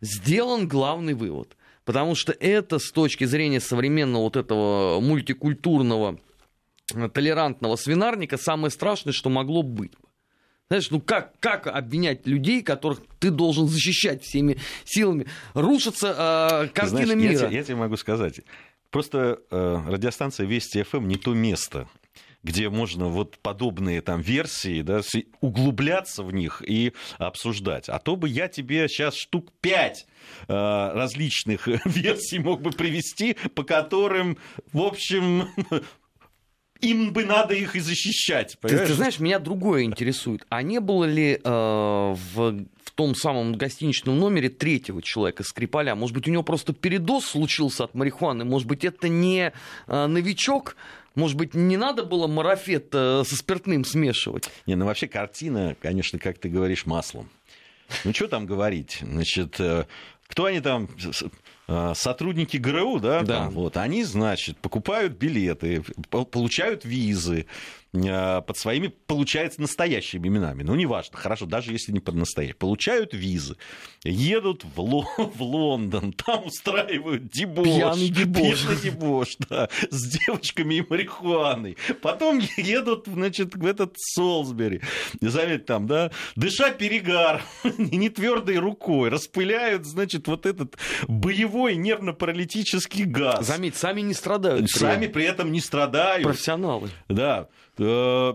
сделан 0.00 0.68
главный 0.68 1.14
вывод 1.14 1.56
Потому 1.88 2.14
что 2.14 2.32
это 2.32 2.78
с 2.78 2.92
точки 2.92 3.24
зрения 3.24 3.60
современного 3.60 4.24
вот 4.24 4.36
этого 4.36 5.00
мультикультурного 5.00 6.20
э, 6.94 7.08
толерантного 7.08 7.76
свинарника 7.76 8.36
самое 8.36 8.70
страшное, 8.70 9.14
что 9.14 9.30
могло 9.30 9.62
быть. 9.62 9.92
Знаешь, 10.68 10.90
ну 10.90 11.00
как, 11.00 11.32
как 11.40 11.66
обвинять 11.66 12.26
людей, 12.26 12.62
которых 12.62 13.00
ты 13.18 13.30
должен 13.30 13.68
защищать 13.68 14.22
всеми 14.22 14.58
силами? 14.84 15.28
Рушится 15.54 16.08
э, 16.08 16.68
картина 16.74 17.06
Знаешь, 17.06 17.22
мира. 17.22 17.48
Я, 17.48 17.56
я 17.60 17.64
тебе 17.64 17.76
могу 17.76 17.96
сказать. 17.96 18.42
Просто 18.90 19.40
э, 19.50 19.78
радиостанция 19.86 20.44
Вести 20.44 20.82
ФМ 20.82 21.08
не 21.08 21.16
то 21.16 21.32
место, 21.32 21.88
где 22.42 22.70
можно 22.70 23.06
вот 23.06 23.38
подобные 23.38 24.00
там 24.00 24.20
версии, 24.20 24.82
да, 24.82 25.00
углубляться 25.40 26.22
в 26.22 26.32
них 26.32 26.62
и 26.66 26.92
обсуждать. 27.18 27.88
А 27.88 27.98
то 27.98 28.16
бы 28.16 28.28
я 28.28 28.48
тебе 28.48 28.88
сейчас 28.88 29.16
штук 29.16 29.52
пять 29.60 30.06
э, 30.46 30.52
различных 30.52 31.66
версий 31.84 32.38
мог 32.38 32.62
бы 32.62 32.70
привести, 32.70 33.36
по 33.54 33.64
которым, 33.64 34.38
в 34.72 34.80
общем, 34.80 35.48
им 36.80 37.12
бы 37.12 37.24
надо 37.24 37.54
их 37.54 37.76
и 37.76 37.80
защищать. 37.80 38.56
Ты, 38.60 38.78
ты 38.86 38.94
знаешь, 38.94 39.18
меня 39.18 39.38
другое 39.38 39.82
интересует. 39.82 40.46
А 40.48 40.62
не 40.62 40.80
было 40.80 41.04
ли 41.04 41.40
э, 41.42 41.48
в, 41.48 42.16
в 42.34 42.90
том 42.94 43.14
самом 43.14 43.54
гостиничном 43.54 44.18
номере 44.18 44.48
третьего 44.48 45.02
человека, 45.02 45.42
Скрипаля? 45.42 45.94
Может 45.94 46.14
быть, 46.14 46.28
у 46.28 46.30
него 46.30 46.42
просто 46.42 46.72
передоз 46.72 47.26
случился 47.26 47.84
от 47.84 47.94
марихуаны? 47.94 48.44
Может 48.44 48.68
быть, 48.68 48.84
это 48.84 49.08
не 49.08 49.52
э, 49.86 50.06
новичок? 50.06 50.76
Может 51.14 51.36
быть, 51.36 51.54
не 51.54 51.76
надо 51.76 52.04
было 52.04 52.28
марафет 52.28 52.90
э, 52.92 53.24
со 53.26 53.36
спиртным 53.36 53.84
смешивать? 53.84 54.48
Не, 54.66 54.76
ну 54.76 54.86
вообще 54.86 55.08
картина, 55.08 55.76
конечно, 55.80 56.18
как 56.18 56.38
ты 56.38 56.48
говоришь, 56.48 56.86
маслом. 56.86 57.28
Ну, 58.04 58.12
что 58.12 58.28
там 58.28 58.46
говорить? 58.46 58.98
Значит, 59.02 59.58
э, 59.58 59.86
кто 60.28 60.44
они 60.44 60.60
там, 60.60 60.88
сотрудники 61.94 62.56
ГРУ, 62.56 62.98
да, 62.98 63.22
да. 63.22 63.44
Там, 63.44 63.50
вот, 63.50 63.76
они, 63.76 64.02
значит, 64.04 64.56
покупают 64.58 65.18
билеты, 65.18 65.82
получают 66.08 66.84
визы, 66.84 67.44
Э, 67.44 67.77
под 67.92 68.56
своими, 68.56 68.88
получается, 68.88 69.60
настоящими 69.60 70.28
именами. 70.28 70.62
Ну, 70.62 70.74
неважно, 70.74 71.16
хорошо, 71.16 71.46
даже 71.46 71.72
если 71.72 71.92
не 71.92 72.00
под 72.00 72.16
настоящими. 72.16 72.56
Получают 72.56 73.14
визы, 73.14 73.56
едут 74.04 74.64
в, 74.64 74.80
Ло- 74.80 75.06
в 75.16 75.42
Лондон, 75.42 76.12
там 76.12 76.46
устраивают 76.46 77.30
дебош. 77.30 77.66
Пьяный 77.66 78.08
дебош. 78.10 78.60
Пьяный 78.62 78.76
дебош, 78.82 79.36
да, 79.48 79.68
с 79.90 80.18
девочками 80.18 80.74
и 80.74 80.84
марихуаной. 80.88 81.76
Потом 82.02 82.40
едут, 82.56 83.06
значит, 83.06 83.54
в 83.54 83.64
этот 83.64 83.94
Солсбери. 83.96 84.82
Заметь 85.20 85.64
там, 85.64 85.86
да, 85.86 86.10
дыша 86.36 86.70
перегар, 86.70 87.42
не 87.78 88.10
твердой 88.10 88.58
рукой, 88.58 89.08
распыляют, 89.08 89.86
значит, 89.86 90.28
вот 90.28 90.44
этот 90.44 90.76
боевой 91.06 91.76
нервно-паралитический 91.76 93.04
газ. 93.04 93.46
Заметь, 93.46 93.76
сами 93.76 94.02
не 94.02 94.14
страдают. 94.14 94.70
Сами 94.70 95.06
при 95.06 95.24
этом 95.24 95.52
не 95.52 95.60
страдают. 95.60 96.24
Профессионалы. 96.24 96.90
Да. 97.08 97.48
Э, 97.78 98.34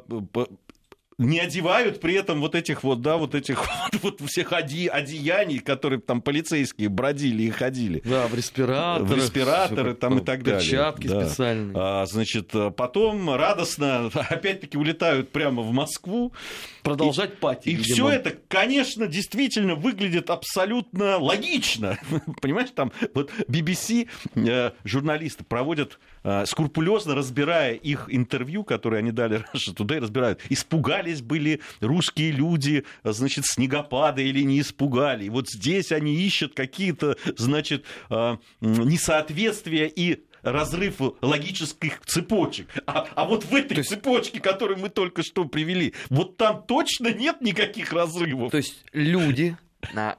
не 1.20 1.40
одевают 1.40 2.02
при 2.02 2.16
этом 2.16 2.42
вот 2.42 2.56
этих 2.56 2.84
вот, 2.84 3.02
да, 3.02 3.18
вот 3.18 3.36
этих 3.36 3.66
вот, 4.02 4.22
всех 4.22 4.52
оде, 4.52 4.90
одеяний, 4.90 5.60
которые 5.60 6.00
там 6.00 6.22
полицейские 6.22 6.90
бродили 6.90 7.44
и 7.44 7.50
ходили. 7.50 8.02
Да, 8.06 8.28
в 8.28 8.36
респираторы. 8.36 9.06
В 9.06 9.16
респираторы 9.16 9.94
там 9.94 10.20
и 10.20 10.22
так 10.24 10.44
далее. 10.44 10.62
Перчатки 10.62 11.08
да. 11.08 11.26
специальные. 11.26 11.76
А, 11.78 12.06
значит, 12.06 12.52
потом 12.76 13.34
радостно 13.34 14.10
опять-таки 14.30 14.78
улетают 14.78 15.30
прямо 15.30 15.62
в 15.62 15.72
Москву. 15.72 16.34
Продолжать 16.84 17.40
пати. 17.40 17.70
И 17.70 17.78
все 17.78 18.10
это, 18.10 18.36
конечно, 18.48 19.08
действительно 19.08 19.76
выглядит 19.76 20.30
абсолютно 20.30 21.18
логично. 21.18 21.98
Понимаешь, 22.42 22.70
там 22.76 22.92
вот 23.14 23.32
BBC 23.48 24.10
э, 24.36 24.72
журналисты 24.84 25.44
проводят 25.46 26.00
э, 26.24 26.46
скрупулезно 26.46 27.16
разбирая 27.16 27.74
их 27.74 28.08
интервью, 28.10 28.64
которые 28.64 29.00
они 29.00 29.12
дали 29.12 29.46
Russia 29.54 29.74
Today, 29.74 30.00
разбирают, 30.00 30.42
испугались 30.50 31.22
были 31.22 31.62
русские 31.80 32.32
люди, 32.32 32.84
значит, 33.04 33.46
снегопада 33.46 34.22
или 34.22 34.42
не 34.42 34.60
испугали. 34.60 35.26
И 35.26 35.30
вот 35.30 35.50
здесь 35.50 35.92
они 35.92 36.16
ищут 36.16 36.54
какие-то, 36.54 37.16
значит, 37.38 37.86
э, 38.10 38.38
несоответствия 38.60 39.88
и 39.88 40.24
разрыв 40.44 40.96
логических 41.22 42.02
цепочек. 42.06 42.68
А, 42.86 43.08
а 43.16 43.26
вот 43.26 43.46
в 43.46 43.56
этой 43.56 43.78
есть... 43.78 43.90
цепочке, 43.90 44.40
которую 44.40 44.80
мы 44.80 44.90
только 44.90 45.24
что 45.24 45.46
привели, 45.46 45.94
вот 46.10 46.38
там 46.38 46.64
точно 46.68 47.14
нет 47.14 47.42
никаких 47.42 47.94
разрывов. 47.94 48.52
То 48.52 48.58
есть 48.58 48.84
люди 48.94 49.58
на 49.94 50.18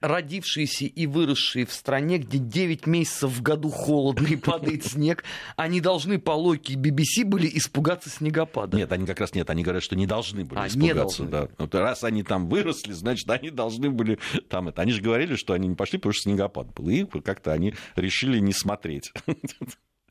родившиеся 0.00 0.84
и 0.86 1.06
выросшие 1.06 1.66
в 1.66 1.72
стране, 1.72 2.18
где 2.18 2.38
9 2.38 2.86
месяцев 2.86 3.30
в 3.30 3.42
году 3.42 3.70
холодно 3.70 4.26
и 4.26 4.36
падает 4.36 4.84
снег, 4.84 5.24
они 5.56 5.80
должны 5.80 6.18
по 6.18 6.32
логике 6.32 6.74
BBC 6.74 7.24
были 7.24 7.50
испугаться 7.52 8.10
снегопада. 8.10 8.76
Нет, 8.76 8.92
они 8.92 9.06
как 9.06 9.20
раз 9.20 9.34
нет, 9.34 9.50
они 9.50 9.62
говорят, 9.62 9.82
что 9.82 9.96
не 9.96 10.06
должны 10.06 10.44
были 10.44 10.60
а, 10.60 10.66
испугаться. 10.68 11.24
Да. 11.24 11.48
Вот 11.58 11.74
раз 11.74 12.04
они 12.04 12.22
там 12.22 12.48
выросли, 12.48 12.92
значит, 12.92 13.28
они 13.30 13.50
должны 13.50 13.90
были 13.90 14.18
там 14.48 14.68
это. 14.68 14.82
Они 14.82 14.92
же 14.92 15.02
говорили, 15.02 15.34
что 15.34 15.52
они 15.52 15.68
не 15.68 15.74
пошли, 15.74 15.98
потому 15.98 16.12
что 16.12 16.22
снегопад 16.22 16.72
был. 16.74 16.88
И 16.88 17.04
как-то 17.04 17.52
они 17.52 17.74
решили 17.96 18.38
не 18.38 18.52
смотреть. 18.52 19.12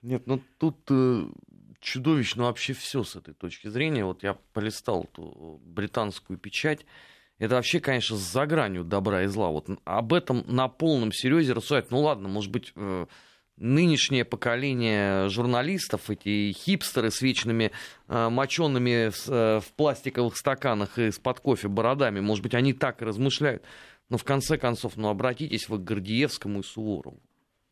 Нет, 0.01 0.23
ну 0.27 0.41
тут 0.57 0.77
э, 0.89 1.27
чудовищно 1.79 2.43
вообще 2.43 2.73
все 2.73 3.03
с 3.03 3.15
этой 3.15 3.33
точки 3.33 3.67
зрения. 3.67 4.05
Вот 4.05 4.23
я 4.23 4.33
полистал 4.53 5.03
эту 5.03 5.59
британскую 5.65 6.37
печать 6.37 6.85
это 7.39 7.55
вообще, 7.55 7.79
конечно, 7.79 8.17
за 8.17 8.45
гранью 8.45 8.83
добра 8.83 9.23
и 9.23 9.27
зла. 9.27 9.49
Вот 9.49 9.67
об 9.85 10.13
этом 10.13 10.43
на 10.47 10.67
полном 10.67 11.11
серьезе 11.11 11.53
рассуждать. 11.53 11.91
Ну 11.91 12.01
ладно, 12.01 12.27
может 12.27 12.51
быть, 12.51 12.73
э, 12.75 13.05
нынешнее 13.57 14.25
поколение 14.25 15.29
журналистов, 15.29 16.09
эти 16.09 16.51
хипстеры 16.53 17.11
с 17.11 17.21
вечными 17.21 17.71
э, 18.07 18.29
мочеными 18.29 19.11
э, 19.11 19.59
в 19.59 19.73
пластиковых 19.73 20.35
стаканах 20.35 20.97
из-под 20.97 21.39
кофе 21.39 21.67
бородами, 21.67 22.21
может 22.21 22.43
быть, 22.43 22.55
они 22.55 22.73
так 22.73 23.01
и 23.01 23.05
размышляют. 23.05 23.63
Но 24.09 24.17
в 24.17 24.23
конце 24.23 24.57
концов, 24.57 24.95
ну 24.95 25.09
обратитесь 25.09 25.69
вы 25.69 25.79
к 25.79 25.83
Гордеевскому 25.83 26.61
и 26.61 26.63
Суворову. 26.63 27.21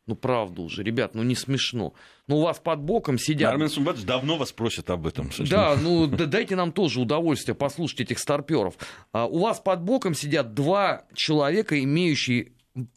Ну, 0.06 0.14
правда 0.14 0.62
уже, 0.62 0.84
ребят, 0.84 1.14
ну 1.16 1.24
не 1.24 1.34
смешно. 1.34 1.92
Ну, 2.28 2.38
у 2.38 2.42
вас 2.42 2.60
под 2.60 2.80
боком 2.80 3.18
сидят... 3.18 3.52
Армен 3.52 3.68
Сумбатович 3.68 4.06
давно 4.06 4.36
вас 4.36 4.52
просит 4.52 4.88
об 4.88 5.04
этом. 5.04 5.30
Да, 5.38 5.76
ну 5.76 6.06
дайте 6.06 6.54
нам 6.54 6.70
тоже 6.70 7.00
удовольствие 7.00 7.56
послушать 7.56 8.02
этих 8.02 8.20
старперов. 8.20 8.74
А, 9.12 9.26
у 9.26 9.40
вас 9.40 9.58
под 9.58 9.82
боком 9.82 10.14
сидят 10.14 10.54
два 10.54 11.06
человека, 11.12 11.82
имеющие 11.82 12.52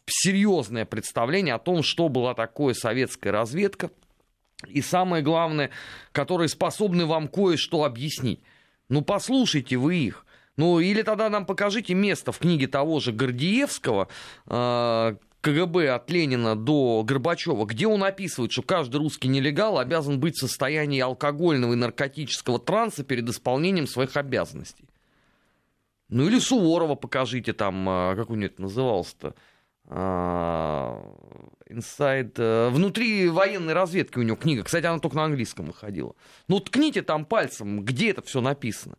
серьезное 0.06 0.84
представление 0.84 1.54
о 1.54 1.58
том, 1.58 1.82
что 1.82 2.08
была 2.08 2.34
такое 2.34 2.74
советская 2.74 3.32
разведка. 3.32 3.90
И 4.68 4.80
самое 4.80 5.22
главное, 5.22 5.70
которые 6.12 6.48
способны 6.48 7.06
вам 7.06 7.26
кое-что 7.26 7.82
объяснить. 7.82 8.40
Ну, 8.88 9.02
послушайте 9.02 9.76
вы 9.78 9.96
их. 9.96 10.26
Ну, 10.56 10.78
или 10.78 11.02
тогда 11.02 11.28
нам 11.28 11.46
покажите 11.46 11.94
место 11.94 12.30
в 12.32 12.38
книге 12.38 12.68
того 12.68 13.00
же 13.00 13.12
Гордеевского, 13.12 14.08
а, 14.46 15.16
КГБ 15.40 15.90
от 15.90 16.10
Ленина 16.10 16.54
до 16.54 17.02
Горбачева, 17.02 17.64
где 17.64 17.86
он 17.86 18.04
описывает, 18.04 18.52
что 18.52 18.62
каждый 18.62 18.96
русский 18.96 19.28
нелегал 19.28 19.78
обязан 19.78 20.20
быть 20.20 20.36
в 20.36 20.40
состоянии 20.40 21.00
алкогольного 21.00 21.72
и 21.72 21.76
наркотического 21.76 22.58
транса 22.58 23.04
перед 23.04 23.28
исполнением 23.28 23.86
своих 23.86 24.16
обязанностей. 24.16 24.84
Ну 26.08 26.26
или 26.26 26.38
Суворова 26.38 26.96
покажите 26.96 27.52
там, 27.52 27.88
а, 27.88 28.16
как 28.16 28.30
у 28.30 28.34
него 28.34 28.46
это 28.46 28.62
называлось-то, 28.62 29.34
Inside, 29.86 31.02
а, 32.36 32.68
э, 32.68 32.70
внутри 32.70 33.28
военной 33.28 33.72
разведки 33.72 34.18
у 34.18 34.22
него 34.22 34.36
книга. 34.36 34.62
Кстати, 34.62 34.86
она 34.86 34.98
только 34.98 35.16
на 35.16 35.24
английском 35.24 35.66
выходила. 35.66 36.14
Ну, 36.48 36.60
ткните 36.60 37.02
там 37.02 37.24
пальцем, 37.24 37.84
где 37.84 38.10
это 38.10 38.22
все 38.22 38.40
написано. 38.40 38.96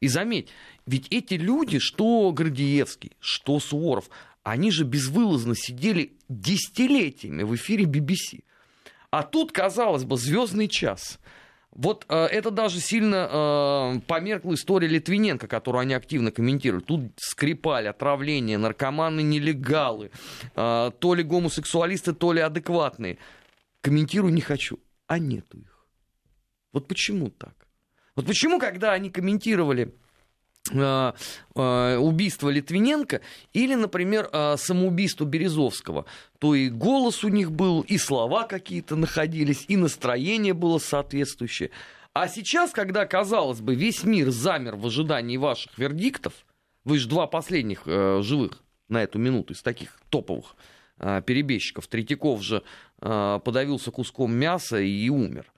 И 0.00 0.08
заметь, 0.08 0.48
ведь 0.86 1.08
эти 1.10 1.34
люди, 1.34 1.78
что 1.78 2.32
Гордеевский, 2.32 3.12
что 3.20 3.60
Суворов, 3.60 4.10
они 4.50 4.70
же 4.70 4.84
безвылазно 4.84 5.54
сидели 5.54 6.16
десятилетиями 6.28 7.42
в 7.42 7.54
эфире 7.54 7.84
BBC. 7.84 8.44
А 9.10 9.22
тут, 9.22 9.52
казалось 9.52 10.04
бы, 10.04 10.16
звездный 10.16 10.68
час. 10.68 11.18
Вот 11.70 12.06
э, 12.08 12.24
это 12.24 12.50
даже 12.50 12.80
сильно 12.80 13.28
э, 13.30 14.00
померкла 14.06 14.54
история 14.54 14.88
Литвиненко, 14.88 15.46
которую 15.46 15.82
они 15.82 15.94
активно 15.94 16.30
комментируют. 16.30 16.86
Тут 16.86 17.12
скрипали, 17.18 17.86
отравление, 17.86 18.58
наркоманы, 18.58 19.22
нелегалы, 19.22 20.10
э, 20.56 20.90
то 20.98 21.14
ли 21.14 21.22
гомосексуалисты, 21.22 22.14
то 22.14 22.32
ли 22.32 22.40
адекватные. 22.40 23.18
Комментирую 23.80 24.32
не 24.32 24.40
хочу, 24.40 24.80
а 25.06 25.18
нету 25.18 25.58
их. 25.58 25.86
Вот 26.72 26.88
почему 26.88 27.30
так? 27.30 27.54
Вот 28.16 28.26
почему, 28.26 28.58
когда 28.58 28.92
они 28.92 29.10
комментировали 29.10 29.94
убийство 30.70 32.48
Литвиненко 32.50 33.20
или, 33.52 33.74
например, 33.74 34.28
э, 34.32 34.56
самоубийство 34.56 35.24
Березовского, 35.24 36.04
то 36.38 36.54
и 36.54 36.68
голос 36.68 37.24
у 37.24 37.28
них 37.28 37.50
был, 37.50 37.80
и 37.82 37.98
слова 37.98 38.44
какие-то 38.44 38.96
находились, 38.96 39.64
и 39.68 39.76
настроение 39.76 40.54
было 40.54 40.78
соответствующее. 40.78 41.70
А 42.12 42.28
сейчас, 42.28 42.72
когда, 42.72 43.06
казалось 43.06 43.60
бы, 43.60 43.74
весь 43.74 44.04
мир 44.04 44.30
замер 44.30 44.76
в 44.76 44.86
ожидании 44.86 45.36
ваших 45.36 45.78
вердиктов, 45.78 46.32
вы 46.84 46.98
же 46.98 47.08
два 47.08 47.26
последних 47.26 47.84
живых 47.86 48.62
на 48.88 49.02
эту 49.02 49.18
минуту 49.18 49.52
из 49.52 49.62
таких 49.62 50.00
топовых 50.10 50.56
перебежчиков. 50.98 51.86
Третьяков 51.86 52.42
же 52.42 52.62
подавился 52.98 53.90
куском 53.90 54.34
мяса 54.34 54.80
и 54.80 55.08
умер. 55.10 55.52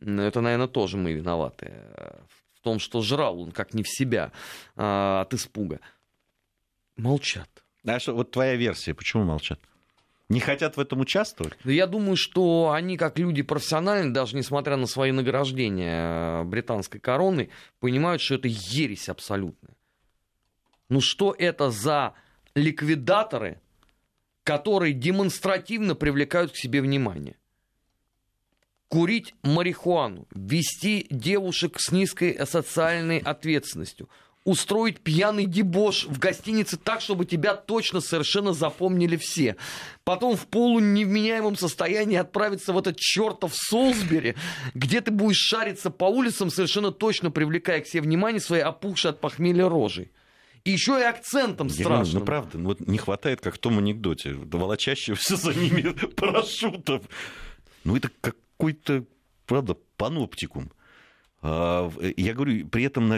Это, 0.00 0.40
наверное, 0.40 0.68
тоже 0.68 0.96
мы 0.96 1.12
виноваты 1.12 1.72
в 2.60 2.64
том, 2.64 2.78
что 2.78 3.00
жрал 3.00 3.40
он 3.40 3.52
как 3.52 3.72
не 3.72 3.82
в 3.82 3.88
себя 3.88 4.32
а, 4.76 5.22
от 5.22 5.32
испуга. 5.34 5.80
Молчат. 6.96 7.48
А 7.86 7.98
что, 7.98 8.14
вот 8.14 8.30
твоя 8.30 8.56
версия, 8.56 8.92
почему 8.92 9.24
молчат? 9.24 9.58
Не 10.28 10.38
хотят 10.38 10.76
в 10.76 10.80
этом 10.80 11.00
участвовать? 11.00 11.54
Я 11.64 11.86
думаю, 11.86 12.16
что 12.16 12.70
они, 12.70 12.96
как 12.96 13.18
люди 13.18 13.42
профессиональные, 13.42 14.12
даже 14.12 14.36
несмотря 14.36 14.76
на 14.76 14.86
свои 14.86 15.10
награждения 15.10 16.44
британской 16.44 17.00
короны, 17.00 17.48
понимают, 17.80 18.22
что 18.22 18.36
это 18.36 18.46
ересь 18.46 19.08
абсолютная. 19.08 19.74
Ну 20.88 21.00
что 21.00 21.34
это 21.36 21.70
за 21.70 22.14
ликвидаторы, 22.54 23.60
которые 24.44 24.92
демонстративно 24.92 25.94
привлекают 25.94 26.52
к 26.52 26.56
себе 26.56 26.80
внимание? 26.80 27.36
Курить 28.90 29.34
марихуану, 29.42 30.26
вести 30.34 31.06
девушек 31.10 31.76
с 31.78 31.92
низкой 31.92 32.44
социальной 32.44 33.18
ответственностью, 33.18 34.08
устроить 34.44 34.98
пьяный 35.00 35.46
дебош 35.46 36.06
в 36.06 36.18
гостинице 36.18 36.76
так, 36.76 37.00
чтобы 37.00 37.24
тебя 37.24 37.54
точно 37.54 38.00
совершенно 38.00 38.52
запомнили 38.52 39.16
все. 39.16 39.56
Потом 40.02 40.36
в 40.36 40.46
полуневменяемом 40.48 41.56
состоянии 41.56 42.16
отправиться 42.16 42.72
в 42.72 42.78
этот 42.78 42.96
чертов 42.96 43.52
Солсбери, 43.54 44.34
где 44.74 45.00
ты 45.00 45.12
будешь 45.12 45.38
шариться 45.38 45.90
по 45.90 46.06
улицам, 46.06 46.50
совершенно 46.50 46.90
точно 46.90 47.30
привлекая 47.30 47.80
к 47.80 47.86
себе 47.86 48.02
внимание 48.02 48.40
своей 48.40 48.64
опухшей 48.64 49.12
от 49.12 49.20
похмелья 49.20 49.68
рожей. 49.68 50.10
И 50.64 50.72
еще 50.72 50.98
и 50.98 51.04
акцентом 51.04 51.68
Я 51.68 51.74
страшным. 51.84 52.20
Ну, 52.20 52.26
правда, 52.26 52.58
вот 52.58 52.80
не 52.80 52.98
хватает, 52.98 53.40
как 53.40 53.54
в 53.54 53.58
том 53.58 53.78
анекдоте, 53.78 54.34
волочащегося 54.34 55.36
за 55.36 55.54
ними 55.54 55.90
парашютов. 56.16 57.04
Ну, 57.84 57.96
это 57.96 58.10
какой-то, 58.60 59.06
правда, 59.46 59.74
паноптикум. 59.96 60.70
А, 61.42 61.90
я 62.16 62.34
говорю, 62.34 62.68
при 62.68 62.84
этом 62.84 63.10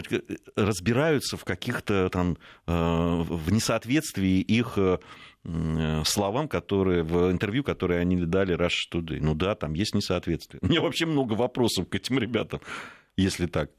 разбираются 0.55 1.35
в 1.35 1.43
каких-то 1.43 2.09
там 2.09 2.37
а, 2.65 3.21
в 3.21 3.51
несоответствии 3.51 4.39
их 4.39 4.77
э, 4.77 4.99
словам, 6.05 6.47
которые 6.47 7.03
в 7.03 7.29
интервью, 7.29 7.65
которые 7.65 7.99
они 7.99 8.15
дали 8.25 8.55
Rush 8.55 8.89
Today. 8.93 9.19
Ну 9.19 9.35
да, 9.35 9.55
там 9.55 9.73
есть 9.73 9.93
несоответствие. 9.93 10.59
У 10.63 10.67
меня 10.67 10.81
вообще 10.81 11.05
много 11.05 11.33
вопросов 11.33 11.89
к 11.89 11.95
этим 11.95 12.17
ребятам, 12.19 12.61
если 13.17 13.47
так. 13.47 13.69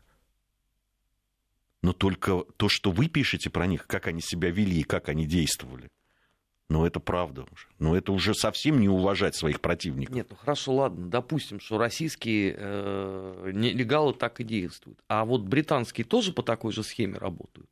Но 1.80 1.94
только 1.94 2.44
то, 2.58 2.68
что 2.68 2.90
вы 2.90 3.08
пишете 3.08 3.48
про 3.48 3.66
них, 3.66 3.86
как 3.86 4.06
они 4.06 4.20
себя 4.20 4.50
вели 4.50 4.80
и 4.80 4.84
как 4.84 5.08
они 5.08 5.26
действовали– 5.26 5.88
но 6.68 6.86
это 6.86 7.00
правда 7.00 7.42
уже. 7.52 7.66
Но 7.78 7.96
это 7.96 8.12
уже 8.12 8.34
совсем 8.34 8.80
не 8.80 8.88
уважать 8.88 9.34
своих 9.34 9.60
противников. 9.60 10.14
Нет, 10.14 10.28
ну 10.30 10.36
хорошо, 10.36 10.74
ладно, 10.74 11.06
допустим, 11.08 11.60
что 11.60 11.78
российские 11.78 12.54
э, 12.56 13.50
нелегалы 13.52 14.14
так 14.14 14.40
и 14.40 14.44
действуют. 14.44 14.98
А 15.08 15.24
вот 15.24 15.42
британские 15.42 16.04
тоже 16.04 16.32
по 16.32 16.42
такой 16.42 16.72
же 16.72 16.82
схеме 16.82 17.18
работают. 17.18 17.68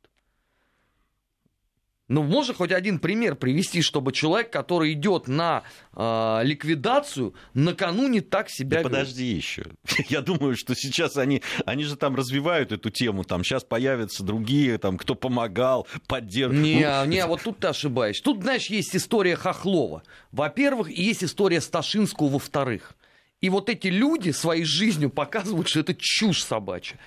Ну, 2.09 2.21
можно 2.21 2.53
хоть 2.53 2.71
один 2.71 2.99
пример 2.99 3.35
привести, 3.35 3.81
чтобы 3.81 4.11
человек, 4.11 4.51
который 4.51 4.91
идет 4.91 5.29
на 5.29 5.63
э, 5.95 6.41
ликвидацию, 6.43 7.33
накануне 7.53 8.19
так 8.19 8.49
себя 8.49 8.77
да 8.77 8.83
Подожди 8.83 9.25
еще. 9.25 9.67
Я 10.09 10.21
думаю, 10.21 10.57
что 10.57 10.75
сейчас 10.75 11.15
они, 11.15 11.41
они 11.65 11.85
же 11.85 11.95
там 11.95 12.15
развивают 12.15 12.73
эту 12.73 12.89
тему, 12.89 13.23
там 13.23 13.45
сейчас 13.45 13.63
появятся 13.63 14.23
другие, 14.23 14.77
там, 14.79 14.97
кто 14.97 15.15
помогал, 15.15 15.87
поддерживал. 16.07 16.61
Не, 16.61 17.03
ну, 17.03 17.05
не, 17.05 17.25
вот 17.25 17.41
тут 17.43 17.59
ты 17.59 17.67
ошибаешься. 17.67 18.21
Тут, 18.21 18.43
знаешь, 18.43 18.67
есть 18.67 18.93
история 18.95 19.37
Хохлова, 19.37 20.03
во-первых, 20.33 20.89
и 20.89 21.01
есть 21.01 21.23
история 21.23 21.61
Сташинского, 21.61 22.27
во-вторых. 22.27 22.95
И 23.39 23.49
вот 23.49 23.69
эти 23.69 23.87
люди 23.87 24.31
своей 24.31 24.65
жизнью 24.65 25.09
показывают, 25.09 25.69
что 25.69 25.79
это 25.79 25.95
чушь 25.97 26.43
собачья. 26.43 26.99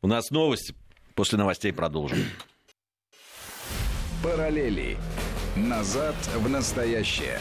У 0.00 0.06
нас 0.06 0.30
новости. 0.30 0.74
После 1.14 1.36
новостей 1.36 1.72
продолжим. 1.72 2.18
Параллели. 4.22 4.96
Назад 5.54 6.16
в 6.36 6.48
настоящее. 6.48 7.38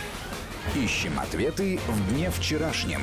Ищем 0.75 1.19
ответы 1.19 1.79
в 1.87 2.13
дне 2.13 2.29
вчерашнем. 2.29 3.01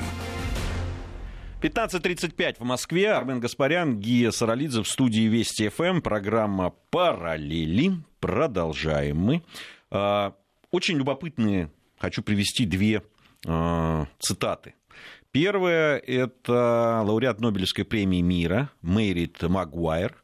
15.35 1.60 2.56
в 2.60 2.64
Москве. 2.64 3.10
Армен 3.10 3.40
Гаспарян, 3.40 3.98
Гия 3.98 4.30
Саралидзе 4.30 4.82
в 4.82 4.88
студии 4.88 5.22
Вести 5.22 5.68
ФМ. 5.70 6.02
Программа 6.02 6.72
«Параллели». 6.90 7.92
Продолжаем 8.20 9.18
мы. 9.18 9.42
А, 9.90 10.34
очень 10.70 10.96
любопытные, 10.96 11.70
хочу 11.98 12.22
привести 12.22 12.66
две 12.66 13.02
а, 13.44 14.06
цитаты. 14.20 14.74
Первая– 15.32 15.96
это 16.06 17.02
лауреат 17.04 17.40
Нобелевской 17.40 17.84
премии 17.84 18.20
мира 18.20 18.70
Мэрит 18.82 19.42
Магуайр. 19.42 20.23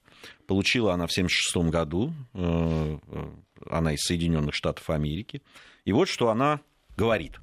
Получила 0.51 0.95
она 0.95 1.07
в 1.07 1.13
1976 1.13 1.71
году, 1.71 2.13
э, 2.35 2.99
э, 3.07 3.31
она 3.71 3.93
из 3.93 4.01
Соединенных 4.01 4.53
Штатов 4.53 4.91
Америки. 4.91 5.43
И 5.85 5.93
вот 5.93 6.09
что 6.09 6.29
она 6.29 6.61
говорит, 6.97 7.39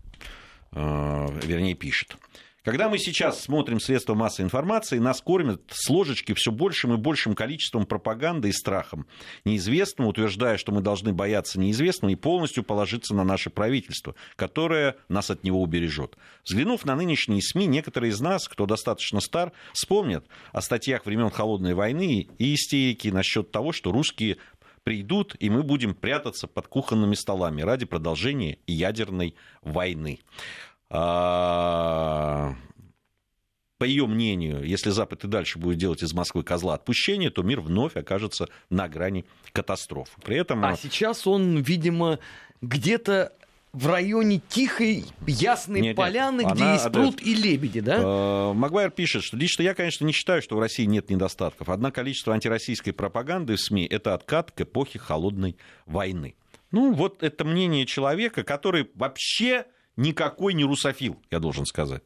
э, 0.73 1.39
вернее 1.41 1.73
пишет. 1.73 2.17
Когда 2.67 2.89
мы 2.89 2.97
сейчас 2.97 3.41
смотрим 3.41 3.79
средства 3.79 4.13
массовой 4.13 4.47
информации, 4.47 4.97
нас 4.97 5.21
кормят 5.21 5.61
с 5.69 5.89
ложечки 5.89 6.33
все 6.33 6.51
большим 6.51 6.93
и 6.93 6.97
большим 6.97 7.33
количеством 7.33 7.85
пропаганды 7.85 8.49
и 8.49 8.51
страхом 8.51 9.07
неизвестного, 9.45 10.09
утверждая, 10.09 10.57
что 10.57 10.73
мы 10.73 10.81
должны 10.81 11.13
бояться 11.13 11.61
неизвестного 11.61 12.11
и 12.11 12.15
полностью 12.15 12.65
положиться 12.65 13.15
на 13.15 13.23
наше 13.23 13.49
правительство, 13.49 14.15
которое 14.35 14.97
нас 15.07 15.31
от 15.31 15.45
него 15.45 15.61
убережет. 15.61 16.17
Взглянув 16.43 16.83
на 16.83 16.97
нынешние 16.97 17.41
СМИ, 17.41 17.67
некоторые 17.67 18.11
из 18.11 18.19
нас, 18.19 18.49
кто 18.49 18.65
достаточно 18.65 19.21
стар, 19.21 19.53
вспомнят 19.71 20.25
о 20.51 20.59
статьях 20.59 21.05
времен 21.05 21.29
Холодной 21.29 21.73
войны 21.73 22.27
и 22.37 22.53
истерики 22.53 23.07
насчет 23.07 23.49
того, 23.49 23.71
что 23.71 23.93
русские 23.93 24.39
придут, 24.87 25.35
и 25.39 25.49
мы 25.49 25.63
будем 25.63 25.93
прятаться 25.93 26.47
под 26.47 26.67
кухонными 26.67 27.13
столами 27.13 27.61
ради 27.61 27.85
продолжения 27.85 28.57
ядерной 28.67 29.35
войны. 29.61 30.19
А, 30.89 32.55
по 33.77 33.83
ее 33.83 34.07
мнению, 34.07 34.63
если 34.63 34.89
Запад 34.89 35.23
и 35.23 35.27
дальше 35.27 35.59
будет 35.59 35.77
делать 35.77 36.01
из 36.01 36.13
Москвы 36.13 36.43
козла 36.43 36.75
отпущения, 36.75 37.29
то 37.29 37.43
мир 37.43 37.61
вновь 37.61 37.95
окажется 37.95 38.47
на 38.69 38.87
грани 38.87 39.25
катастрофы. 39.51 40.19
При 40.23 40.37
этом... 40.37 40.63
А 40.63 40.75
сейчас 40.75 41.27
он, 41.27 41.57
видимо, 41.57 42.19
где-то 42.61 43.33
в 43.73 43.87
районе 43.87 44.41
тихой, 44.49 45.05
ясной 45.27 45.81
нет, 45.81 45.95
поляны, 45.95 46.41
нет, 46.41 46.53
где 46.53 46.63
она, 46.63 46.73
есть 46.73 46.91
пруд 46.91 47.17
да, 47.17 47.23
и 47.23 47.35
лебеди, 47.35 47.79
да? 47.81 47.97
Э, 47.97 48.53
Магуайр 48.53 48.89
пишет, 48.89 49.23
что 49.23 49.37
лично 49.37 49.61
я, 49.61 49.75
конечно, 49.75 50.03
не 50.05 50.13
считаю, 50.13 50.41
что 50.41 50.55
в 50.55 50.59
России 50.59 50.85
нет 50.85 51.11
недостатков. 51.11 51.69
Однако 51.69 51.95
количество 51.97 52.33
антироссийской 52.33 52.93
пропаганды 52.93 53.55
в 53.55 53.61
СМИ– 53.61 53.85
это 53.89 54.15
откат 54.15 54.51
к 54.51 54.61
эпохе 54.61 54.97
холодной 54.97 55.57
войны. 55.85 56.35
Ну, 56.71 56.93
вот 56.93 57.21
это 57.21 57.45
мнение 57.45 57.85
человека, 57.85 58.43
который 58.43 58.89
вообще 58.95 59.65
никакой 59.97 60.53
не 60.53 60.63
русофил, 60.63 61.17
я 61.29 61.39
должен 61.39 61.65
сказать 61.65 62.03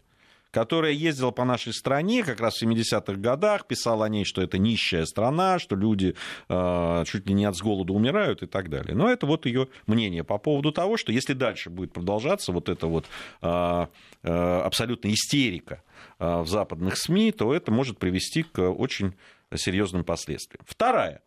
которая 0.52 0.92
ездила 0.92 1.32
по 1.32 1.46
нашей 1.46 1.74
стране 1.74 2.24
как 2.24 2.40
раз 2.40 2.58
в 2.58 2.64
70-х 2.64 3.14
годах, 3.14 3.66
писала 3.66 4.06
о 4.06 4.10
ней, 4.10 4.26
что 4.26 4.42
это 4.42 4.58
нищая 4.58 5.06
страна, 5.06 5.60
что 5.60 5.76
люди 5.76 6.16
э, 6.50 7.04
чуть 7.08 7.28
ли 7.28 7.34
не 7.34 7.46
от 7.46 7.56
с 7.56 7.62
голоду 7.62 7.94
умирают 7.94 8.44
и 8.44 8.48
так 8.48 8.70
далее. 8.70 8.94
Но 8.94 9.10
это 9.10 9.26
вот 9.26 9.46
ее 9.46 9.70
мнение 9.88 10.24
по 10.24 10.38
поводу 10.38 10.72
того, 10.72 10.98
что 10.98 11.12
если 11.12 11.34
дальше 11.34 11.70
будет 11.70 11.94
продолжаться 11.94 12.52
вот 12.52 12.70
эта 12.70 12.88
вот 12.88 13.06
э, 13.42 13.88
э, 14.24 14.62
абсолютная 14.62 15.14
истерика 15.14 15.82
э, 16.20 16.42
в 16.42 16.48
западных 16.48 16.98
СМИ, 16.98 17.32
то 17.32 17.54
это 17.54 17.72
может 17.72 17.98
привести 17.98 18.44
к 18.44 18.62
очень 18.62 19.14
серьезным 19.56 20.04
последствиям. 20.04 20.64
Вторая, 20.68 21.22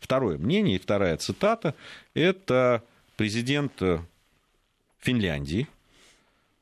второе 0.00 0.36
мнение 0.36 0.76
и 0.76 0.80
вторая 0.80 1.16
цитата– 1.16 1.74
это 2.14 2.82
президент 3.16 3.72
Финляндии, 5.00 5.68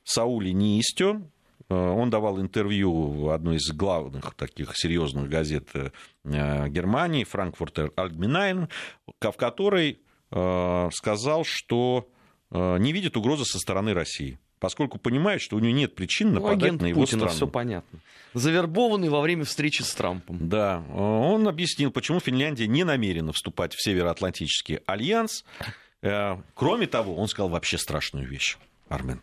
Саули 0.05 0.51
Ниистё, 0.51 1.23
э, 1.69 1.75
он 1.75 2.11
давал 2.11 2.41
интервью 2.41 2.93
в 2.93 3.31
одной 3.31 3.57
из 3.57 3.71
главных 3.73 4.35
таких 4.35 4.77
серьезных 4.77 5.29
газет 5.29 5.69
э, 5.75 5.91
Германии, 6.25 7.25
Франкфуртер 7.25 7.93
Альгминайн, 7.97 8.69
в 9.21 9.33
которой 9.33 10.01
э, 10.31 10.91
сказал, 10.93 11.45
что 11.45 12.09
не 12.55 12.93
видит 12.93 13.17
угрозы 13.17 13.47
со 13.47 13.59
стороны 13.59 13.95
России 13.95 14.39
поскольку 14.63 14.97
понимает, 14.97 15.43
что 15.43 15.57
у 15.57 15.59
него 15.59 15.75
нет 15.75 15.97
причин 15.97 16.29
ну, 16.29 16.35
нападать 16.35 16.75
ну, 16.75 16.83
на 16.83 16.87
его 16.87 17.01
Путина, 17.01 17.23
страну. 17.23 17.35
все 17.35 17.47
понятно. 17.49 17.99
Завербованный 18.33 19.09
во 19.09 19.21
время 19.21 19.45
встречи 19.45 19.83
с 19.83 19.93
Трампом. 19.93 20.49
Да, 20.49 20.85
он 20.95 21.49
объяснил, 21.49 21.91
почему 21.91 22.21
Финляндия 22.21 22.69
не 22.69 22.85
намерена 22.85 23.33
вступать 23.33 23.75
в 23.75 23.83
Североатлантический 23.83 24.77
альянс. 24.87 25.45
Кроме 26.55 26.87
того, 26.87 27.17
он 27.17 27.27
сказал 27.27 27.49
вообще 27.49 27.77
страшную 27.77 28.29
вещь, 28.29 28.57
Армен. 28.89 29.23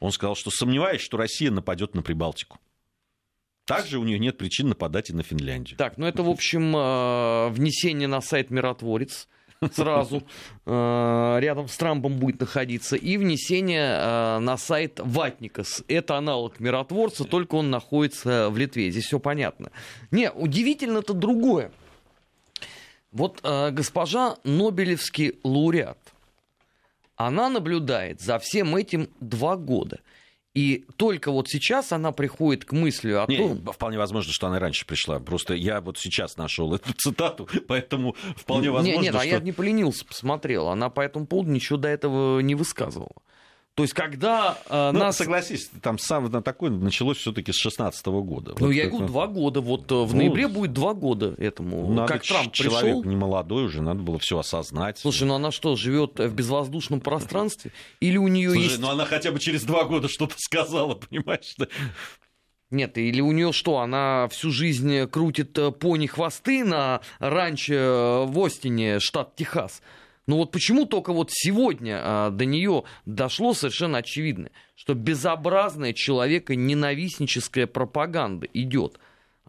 Он 0.00 0.12
сказал, 0.12 0.36
что 0.36 0.50
сомневаюсь, 0.50 1.00
что 1.00 1.16
Россия 1.16 1.50
нападет 1.50 1.94
на 1.94 2.02
Прибалтику. 2.02 2.58
Также 3.64 3.98
у 3.98 4.04
нее 4.04 4.18
нет 4.18 4.38
причин 4.38 4.70
нападать 4.70 5.10
и 5.10 5.12
на 5.12 5.22
Финляндию. 5.22 5.76
Так, 5.76 5.98
ну 5.98 6.06
это, 6.06 6.22
в 6.22 6.30
общем, 6.30 6.74
э, 6.74 7.48
внесение 7.50 8.08
на 8.08 8.22
сайт 8.22 8.50
«Миротворец» 8.50 9.28
сразу 9.72 10.22
э, 10.64 11.36
рядом 11.40 11.68
с 11.68 11.76
Трампом 11.76 12.16
будет 12.16 12.40
находиться, 12.40 12.96
и 12.96 13.18
внесение 13.18 13.98
э, 13.98 14.38
на 14.38 14.56
сайт 14.56 15.00
Ватникас. 15.04 15.84
Это 15.86 16.16
аналог 16.16 16.60
миротворца, 16.60 17.24
только 17.24 17.56
он 17.56 17.68
находится 17.68 18.48
в 18.48 18.56
Литве. 18.56 18.90
Здесь 18.90 19.04
все 19.04 19.18
понятно. 19.18 19.70
Не, 20.12 20.30
удивительно-то 20.30 21.12
другое. 21.12 21.70
Вот 23.10 23.40
госпожа 23.42 24.36
Нобелевский 24.44 25.38
лауреат– 25.42 25.98
она 27.18 27.48
наблюдает 27.50 28.20
за 28.20 28.38
всем 28.38 28.76
этим 28.76 29.10
два 29.20 29.56
года. 29.56 30.00
И 30.54 30.86
только 30.96 31.30
вот 31.30 31.48
сейчас 31.48 31.92
она 31.92 32.10
приходит 32.10 32.64
к 32.64 32.72
мысли 32.72 33.12
о 33.12 33.26
не, 33.28 33.36
том... 33.36 33.64
Вполне 33.72 33.98
возможно, 33.98 34.32
что 34.32 34.46
она 34.46 34.58
раньше 34.58 34.86
пришла. 34.86 35.18
Просто 35.18 35.54
я 35.54 35.80
вот 35.80 35.98
сейчас 35.98 36.36
нашел 36.36 36.74
эту 36.74 36.92
цитату, 36.96 37.48
поэтому 37.66 38.16
вполне 38.36 38.70
возможно, 38.70 38.94
Нет, 38.94 39.02
нет, 39.02 39.14
что... 39.14 39.20
а 39.20 39.24
я 39.24 39.40
не 39.40 39.52
поленился, 39.52 40.04
посмотрел. 40.04 40.68
Она 40.68 40.90
по 40.90 41.00
этому 41.00 41.26
поводу 41.26 41.50
ничего 41.50 41.76
до 41.76 41.88
этого 41.88 42.40
не 42.40 42.54
высказывала. 42.54 43.16
То 43.78 43.84
есть, 43.84 43.94
когда 43.94 44.58
э, 44.68 44.90
ну, 44.92 44.98
нас... 44.98 45.18
Согласись, 45.18 45.70
там 45.80 46.00
сам 46.00 46.28
на 46.32 46.42
такое 46.42 46.68
началось 46.68 47.18
все-таки 47.18 47.52
с 47.52 47.54
16 47.54 48.04
года. 48.06 48.56
Ну, 48.58 48.66
вот 48.66 48.72
я 48.72 48.88
говорю, 48.88 49.06
два 49.06 49.28
года. 49.28 49.60
Вот 49.60 49.92
э, 49.92 49.94
в 49.94 50.16
ну, 50.16 50.16
ноябре 50.16 50.48
будет 50.48 50.72
два 50.72 50.94
года 50.94 51.36
этому. 51.38 51.88
Надо 51.88 52.14
как 52.14 52.24
Трамп 52.24 52.52
человек 52.52 52.82
пришел... 52.82 53.04
не 53.04 53.14
молодой 53.14 53.66
уже, 53.66 53.80
надо 53.80 54.00
было 54.00 54.18
все 54.18 54.36
осознать. 54.40 54.98
Слушай, 54.98 55.28
ну 55.28 55.34
она 55.36 55.52
что, 55.52 55.76
живет 55.76 56.18
в 56.18 56.34
безвоздушном 56.34 57.00
пространстве? 57.00 57.70
Или 58.00 58.16
у 58.16 58.26
нее 58.26 58.50
Слушай, 58.50 58.64
есть... 58.64 58.80
ну 58.80 58.88
она 58.88 59.04
хотя 59.04 59.30
бы 59.30 59.38
через 59.38 59.62
два 59.62 59.84
года 59.84 60.08
что-то 60.08 60.34
сказала, 60.38 60.94
понимаешь? 60.94 61.54
Нет, 62.72 62.98
или 62.98 63.20
у 63.20 63.30
нее 63.30 63.52
что, 63.52 63.78
она 63.78 64.26
всю 64.26 64.50
жизнь 64.50 65.06
крутит 65.06 65.56
э, 65.56 65.70
пони-хвосты 65.70 66.64
на 66.64 67.00
ранче 67.20 67.74
э, 67.74 68.24
в 68.26 68.44
Остине, 68.44 68.98
штат 68.98 69.36
Техас? 69.36 69.82
Но 70.28 70.36
вот 70.36 70.52
почему 70.52 70.84
только 70.84 71.14
вот 71.14 71.30
сегодня 71.32 72.00
а, 72.00 72.30
до 72.30 72.44
нее 72.44 72.84
дошло 73.06 73.54
совершенно 73.54 73.98
очевидно, 73.98 74.50
что 74.74 74.92
безобразная 74.92 75.94
человека 75.94 76.54
ненавистническая 76.54 77.66
пропаганда 77.66 78.46
идет 78.52 79.00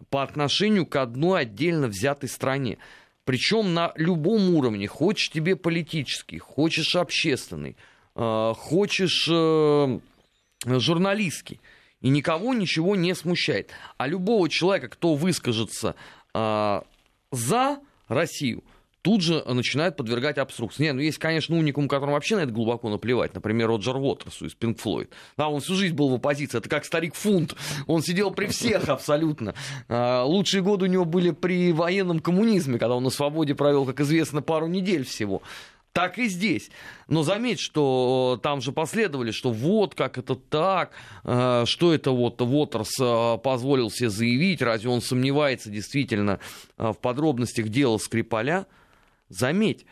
по 0.10 0.24
отношению 0.24 0.86
к 0.86 0.96
одной 0.96 1.42
отдельно 1.42 1.88
взятой 1.88 2.30
стране. 2.30 2.78
Причем 3.26 3.74
на 3.74 3.92
любом 3.96 4.56
уровне. 4.56 4.88
Хочешь 4.88 5.30
тебе 5.32 5.58
политический, 5.58 6.39
хочешь 6.39 6.96
общественный, 6.96 7.76
э, 8.15 8.54
хочешь 8.56 9.28
э, 9.30 10.00
журналистский. 10.65 11.60
И 12.00 12.08
никого 12.08 12.54
ничего 12.54 12.96
не 12.96 13.13
смущает. 13.15 13.72
А 13.98 14.08
любого 14.08 14.48
человека, 14.48 14.88
кто 14.88 15.15
выскажется 15.15 15.96
э, 16.34 16.82
за 17.34 17.80
Россию, 18.08 18.63
тут 19.02 19.22
же 19.22 19.44
начинают 19.46 19.96
подвергать 19.96 20.38
обструкции. 20.38 20.84
Не, 20.84 20.94
ну 20.94 21.02
есть, 21.02 21.18
конечно, 21.18 21.56
уникум, 21.58 21.88
которому 21.88 22.16
вообще 22.16 22.36
на 22.36 22.42
это 22.42 22.52
глубоко 22.52 22.90
наплевать. 22.90 23.34
Например, 23.34 23.68
Роджер 23.68 23.96
Уотерсу 23.96 24.46
из 24.46 24.56
Pink 24.56 24.80
Floyd. 24.82 25.10
Да, 25.38 25.48
он 25.48 25.62
всю 25.62 25.76
жизнь 25.76 25.96
был 25.96 26.10
в 26.10 26.16
оппозиции. 26.16 26.58
Это 26.58 26.70
как 26.70 26.86
старик 26.86 27.16
Фунт. 27.16 27.56
Он 27.88 28.02
сидел 28.02 28.32
при 28.32 28.48
всех 28.48 28.90
абсолютно. 28.90 29.54
А, 29.88 30.24
лучшие 30.24 30.62
годы 30.62 30.86
у 30.86 30.88
него 30.90 31.06
были 31.06 31.32
при 31.32 31.72
военном 31.72 32.20
коммунизме, 32.20 32.78
когда 32.78 32.96
он 32.96 33.04
на 33.04 33.10
свободе 33.10 33.56
провел, 33.56 33.86
как 33.86 34.00
известно, 34.02 34.42
пару 34.42 34.68
недель 34.68 35.06
всего 35.06 35.42
так 35.92 36.20
и 36.20 36.28
здесь. 36.28 36.70
Но 37.08 37.24
заметь, 37.24 37.60
что 37.60 38.40
там 38.44 38.62
же 38.62 38.72
последовали, 38.72 39.32
что 39.32 39.52
вот 39.52 39.96
как 39.96 40.18
это 40.18 40.36
так, 40.36 40.92
а, 41.24 41.66
что 41.66 41.94
это 41.94 42.12
вот 42.12 42.42
Уотерс 42.42 42.96
а, 43.02 43.38
позволил 43.38 43.90
себе 43.90 44.10
заявить, 44.10 44.62
разве 44.62 44.90
он 44.90 45.02
сомневается 45.02 45.70
действительно 45.70 46.40
в 46.78 46.94
подробностях 46.94 47.70
дела 47.70 47.98
Скрипаля. 47.98 48.68
Заметь, 49.30 49.86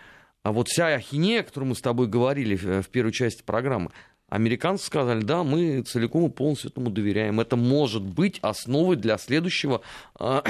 а 0.44 0.52
вот 0.52 0.68
вся 0.68 0.88
ахинея, 0.88 1.42
о 1.42 1.44
которой 1.44 1.66
мы 1.66 1.76
с 1.76 1.82
тобой 1.82 2.08
говорили 2.08 2.56
в 2.56 2.90
первой 2.90 3.12
части 3.12 3.44
программы, 3.44 3.92
Американцы 4.30 4.86
сказали, 4.86 5.22
да, 5.22 5.44
мы 5.44 5.84
целиком 5.84 6.26
и 6.26 6.30
полностью 6.30 6.70
этому 6.70 6.90
доверяем. 6.90 7.40
Это 7.40 7.56
может 7.56 8.04
быть 8.04 8.40
основой 8.42 8.98
для 8.98 9.18
следующего 9.18 9.82
э, 10.20 10.42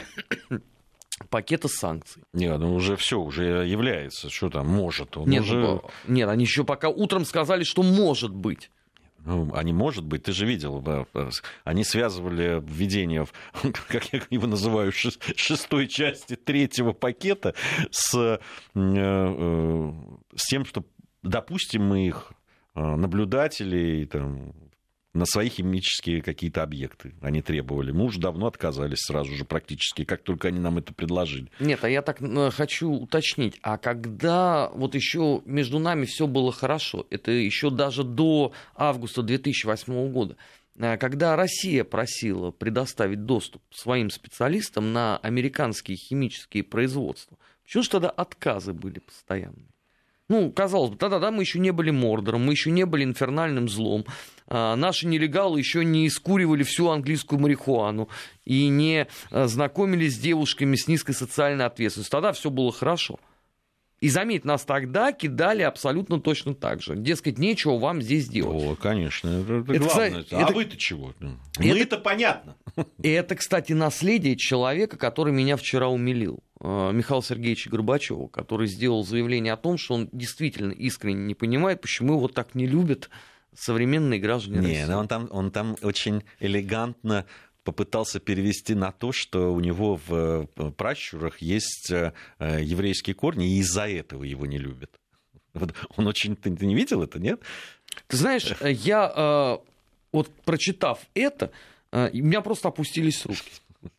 пакета 1.30 1.68
санкций. 1.68 2.24
Нет, 2.34 2.58
ну 2.60 2.74
уже 2.74 2.96
все, 2.96 3.20
уже 3.20 3.68
является. 3.68 4.32
Что 4.32 4.50
там, 4.50 4.68
может? 4.68 5.16
Он 5.16 5.30
нет, 5.30 5.44
уже... 5.44 5.60
ну, 5.60 5.84
нет, 6.08 6.28
они 6.28 6.46
еще 6.46 6.64
пока 6.64 6.90
утром 6.90 7.24
сказали, 7.24 7.64
что 7.64 7.84
может 7.84 8.34
быть. 8.34 8.72
Ну, 9.28 9.54
они, 9.54 9.74
может 9.74 10.06
быть, 10.06 10.24
ты 10.24 10.32
же 10.32 10.46
видел, 10.46 10.82
они 11.66 11.84
связывали 11.84 12.64
введение, 12.66 13.28
как 13.90 14.14
я 14.14 14.22
его 14.30 14.48
называю, 14.48 14.94
шестой 14.94 15.88
части 15.88 16.38
третьего 16.38 16.94
пакета 16.94 17.54
с, 17.92 18.16
э, 18.16 18.40
э, 18.74 19.94
с 20.34 20.46
тем, 20.46 20.64
что 20.64 20.86
допустим 21.24 21.84
мы 21.84 22.08
их 22.08 22.32
э, 22.74 22.80
наблюдателей, 22.80 24.06
там, 24.06 24.54
на 25.18 25.26
свои 25.26 25.50
химические 25.50 26.22
какие-то 26.22 26.64
объекты 26.64 27.14
они 27.22 27.42
требовали. 27.42 27.92
Мы 27.92 28.06
уже 28.06 28.20
давно 28.20 28.48
отказались 28.48 29.00
сразу 29.00 29.34
же 29.34 29.46
практически, 29.46 30.04
как 30.04 30.22
только 30.22 30.50
они 30.50 30.60
нам 30.60 30.78
это 30.78 30.94
предложили. 30.94 31.50
Нет, 31.60 31.84
а 31.84 31.90
я 31.90 32.02
так 32.02 32.22
э, 32.22 32.52
хочу 32.52 32.92
уточнить, 32.92 33.58
а 33.64 33.78
когда 33.78 34.70
вот 34.70 34.96
еще 34.96 35.42
между 35.46 35.80
нами 35.80 36.06
все 36.06 36.28
было 36.28 36.52
хорошо, 36.52 37.08
это 37.10 37.32
еще 37.32 37.70
даже 37.70 38.04
до 38.04 38.54
августа 38.76 39.24
2008 39.24 40.12
года, 40.12 40.38
э, 40.78 40.98
когда 40.98 41.36
Россия 41.36 41.84
просила 41.84 42.52
предоставить 42.52 43.26
доступ 43.26 43.64
своим 43.72 44.12
специалистам 44.12 44.94
на 44.94 45.18
американские 45.18 45.98
химические 45.98 46.64
производства, 46.64 47.38
почему 47.64 47.84
же 47.84 47.90
тогда 47.90 48.10
отказы 48.10 48.72
были 48.74 49.00
постоянные? 49.00 49.68
Ну, 50.30 50.52
казалось 50.52 50.92
бы, 50.92 50.98
тогда 50.98 51.20
да, 51.20 51.32
мы 51.32 51.44
еще 51.44 51.58
не 51.58 51.72
были 51.72 51.90
Мордором, 51.90 52.46
мы 52.46 52.52
еще 52.52 52.70
не 52.70 52.86
были 52.86 53.06
инфернальным 53.06 53.70
злом. 53.70 54.06
А, 54.48 54.76
наши 54.76 55.08
нелегалы 55.08 55.60
еще 55.60 55.84
не 55.84 56.08
искуривали 56.08 56.64
всю 56.64 56.90
английскую 56.90 57.40
марихуану 57.40 58.10
и 58.46 58.68
не 58.70 59.08
а, 59.30 59.48
знакомились 59.48 60.16
с 60.16 60.20
девушками 60.20 60.76
с 60.76 60.88
низкой 60.88 61.14
социальной 61.14 61.66
ответственностью. 61.66 62.12
Тогда 62.12 62.32
все 62.32 62.50
было 62.50 62.72
хорошо. 62.72 63.20
И 64.00 64.10
заметь, 64.10 64.46
нас 64.46 64.64
тогда 64.64 65.12
кидали 65.12 65.64
абсолютно 65.64 66.22
точно 66.22 66.54
так 66.54 66.84
же. 66.84 66.96
Дескать, 66.96 67.40
нечего 67.40 67.80
вам 67.80 68.02
здесь 68.02 68.28
делать. 68.28 68.64
О, 68.64 68.76
конечно. 68.76 69.28
Это, 69.28 69.54
это 69.72 69.80
главное. 69.80 70.24
Кстати, 70.24 70.34
а 70.36 70.42
это... 70.42 70.54
вы-то 70.54 70.78
чего? 70.78 71.14
Мы 71.20 71.80
это 71.80 71.98
понятно. 71.98 72.56
И 73.02 73.10
это, 73.10 73.36
кстати, 73.36 73.74
наследие 73.74 74.36
человека, 74.36 74.98
который 74.98 75.34
меня 75.34 75.58
вчера 75.58 75.88
умилил. 75.88 76.44
Э, 76.62 76.92
Михаила 76.94 77.24
Сергеевича 77.24 77.72
Горбачева, 77.72 78.28
который 78.28 78.68
сделал 78.68 79.04
заявление 79.04 79.54
о 79.54 79.58
том, 79.58 79.80
что 79.80 79.96
он 79.96 80.10
действительно 80.12 80.74
искренне 80.74 81.26
не 81.26 81.34
понимает, 81.34 81.82
почему 81.82 82.18
его 82.18 82.28
так 82.28 82.54
не 82.54 82.68
любят 82.68 83.10
современные 83.58 84.20
граждане 84.20 84.60
не, 84.60 84.80
России. 84.82 84.94
он 84.94 85.08
там, 85.08 85.28
он 85.32 85.52
там 85.52 85.76
очень 85.82 86.24
элегантно 86.40 87.26
попытался 87.64 88.20
перевести 88.20 88.76
на 88.76 88.92
то, 88.92 89.12
что 89.12 89.54
у 89.54 89.60
него 89.60 90.00
в 90.08 90.48
пращурах 90.78 91.40
есть 91.40 91.92
э, 91.92 92.14
еврейские 92.40 93.14
корни, 93.14 93.56
и 93.56 93.60
из-за 93.60 93.90
этого 93.90 94.24
его 94.24 94.46
не 94.46 94.58
любят. 94.58 94.92
Вот 95.54 95.74
он 95.98 96.08
очень... 96.08 96.36
Ты, 96.36 96.56
ты 96.56 96.66
не 96.66 96.76
видел 96.76 97.04
это, 97.04 97.20
нет? 97.20 97.42
Ты 98.08 98.16
знаешь, 98.16 98.54
я 98.62 99.12
э, 99.14 99.58
вот 100.14 100.34
прочитав 100.46 101.00
это, 101.14 101.52
у 101.92 101.98
меня 101.98 102.42
просто 102.42 102.68
опустились 102.68 103.26
руки. 103.26 103.42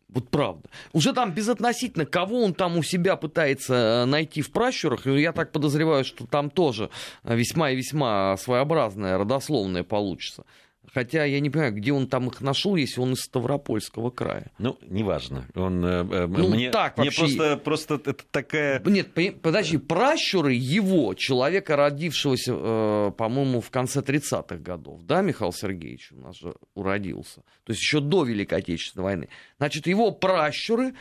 Вот 0.09 0.29
правда. 0.29 0.69
Уже 0.91 1.13
там 1.13 1.33
безотносительно, 1.33 2.05
кого 2.05 2.43
он 2.43 2.53
там 2.55 2.77
у 2.77 2.83
себя 2.83 3.15
пытается 3.15 3.73
э, 3.73 4.05
найти 4.05 4.41
в 4.41 4.51
пращурах, 4.51 5.05
я 5.05 5.31
так 5.33 5.51
подозреваю, 5.51 6.03
что 6.03 6.25
там 6.25 6.49
тоже 6.49 6.89
весьма 7.23 7.71
и 7.71 7.75
весьма 7.75 8.35
своеобразное 8.37 9.17
родословное 9.17 9.83
получится. 9.83 10.45
Хотя 10.93 11.23
я 11.23 11.39
не 11.39 11.49
понимаю, 11.49 11.73
где 11.73 11.91
он 11.93 12.07
там 12.07 12.27
их 12.27 12.41
нашел, 12.41 12.75
если 12.75 12.99
он 12.99 13.13
из 13.13 13.21
Ставропольского 13.21 14.09
края. 14.09 14.51
Ну, 14.57 14.77
неважно. 14.81 15.45
Он, 15.55 15.83
э, 15.85 16.05
э 16.09 16.27
ну, 16.27 16.49
мне, 16.49 16.71
так 16.71 16.97
вообще... 16.97 17.23
мне 17.23 17.35
просто, 17.35 17.57
просто 17.57 17.95
это 17.95 18.23
такая... 18.31 18.81
Нет, 18.85 19.09
подожди, 19.41 19.77
пращуры 19.77 20.53
его, 20.53 21.13
человека, 21.13 21.75
родившегося, 21.75 22.53
э, 22.55 23.11
по-моему, 23.17 23.61
в 23.61 23.69
конце 23.69 24.01
30-х 24.01 24.57
годов, 24.57 25.03
да, 25.03 25.21
Михаил 25.21 25.53
Сергеевич 25.53 26.11
у 26.11 26.19
нас 26.21 26.37
же 26.37 26.55
уродился, 26.73 27.41
то 27.63 27.71
есть 27.71 27.81
еще 27.81 27.99
до 27.99 28.23
Великой 28.23 28.59
Отечественной 28.59 29.03
войны. 29.03 29.29
Значит, 29.57 29.87
его 29.87 30.11
пращуры 30.11 30.93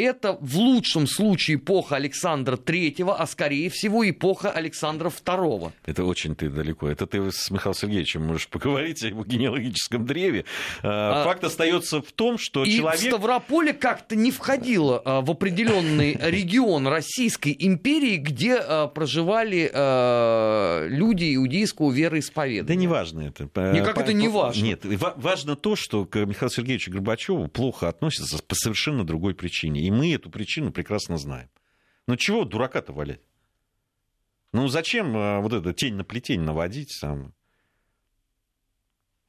это 0.00 0.36
в 0.40 0.56
лучшем 0.56 1.06
случае 1.06 1.56
эпоха 1.56 1.96
Александра 1.96 2.56
Третьего, 2.56 3.16
а 3.16 3.26
скорее 3.26 3.70
всего 3.70 4.08
эпоха 4.08 4.50
Александра 4.50 5.08
Второго. 5.08 5.72
Это 5.84 6.04
очень 6.04 6.36
ты 6.36 6.48
далеко. 6.48 6.88
Это 6.88 7.06
ты 7.06 7.30
с 7.32 7.50
Михаилом 7.50 7.74
Сергеевичем 7.74 8.26
можешь 8.26 8.48
поговорить 8.48 9.02
о 9.02 9.08
его 9.08 9.24
генеалогическом 9.24 10.04
древе. 10.04 10.44
А, 10.82 11.22
а, 11.22 11.24
Факт 11.24 11.44
остается 11.44 12.02
в 12.02 12.12
том, 12.12 12.38
что 12.38 12.64
и 12.64 12.76
человек... 12.76 13.00
Ставрополе 13.00 13.72
как-то 13.72 14.16
не 14.16 14.30
входило 14.30 15.00
а, 15.04 15.20
в 15.22 15.30
определенный 15.30 16.18
регион 16.20 16.86
Российской 16.86 17.56
империи, 17.58 18.16
где 18.16 18.60
проживали 18.94 19.70
люди 20.88 21.34
иудейского 21.34 21.90
вероисповедания. 21.90 22.62
Да 22.62 22.74
не 22.74 22.86
важно 22.86 23.22
это. 23.22 23.44
Никак 23.72 23.98
это 23.98 24.12
не 24.12 24.28
важно. 24.28 24.62
Нет, 24.62 24.84
важно 24.84 25.56
то, 25.56 25.76
что 25.76 26.04
к 26.04 26.16
Михаилу 26.24 26.50
Сергеевичу 26.50 26.90
Горбачеву 26.90 27.48
плохо 27.48 27.88
относятся 27.88 28.38
по 28.42 28.54
совершенно 28.54 29.04
другой 29.04 29.34
причине. 29.34 29.85
И 29.86 29.90
мы 29.92 30.12
эту 30.12 30.30
причину 30.30 30.72
прекрасно 30.72 31.16
знаем. 31.16 31.48
Ну 32.08 32.16
чего 32.16 32.44
дурака-то 32.44 32.92
валять? 32.92 33.20
Ну 34.52 34.66
зачем 34.66 35.16
э, 35.16 35.38
вот 35.40 35.52
эту 35.52 35.72
тень 35.72 35.94
на 35.94 36.02
плетень 36.02 36.40
наводить 36.40 36.90
сам? 36.90 37.32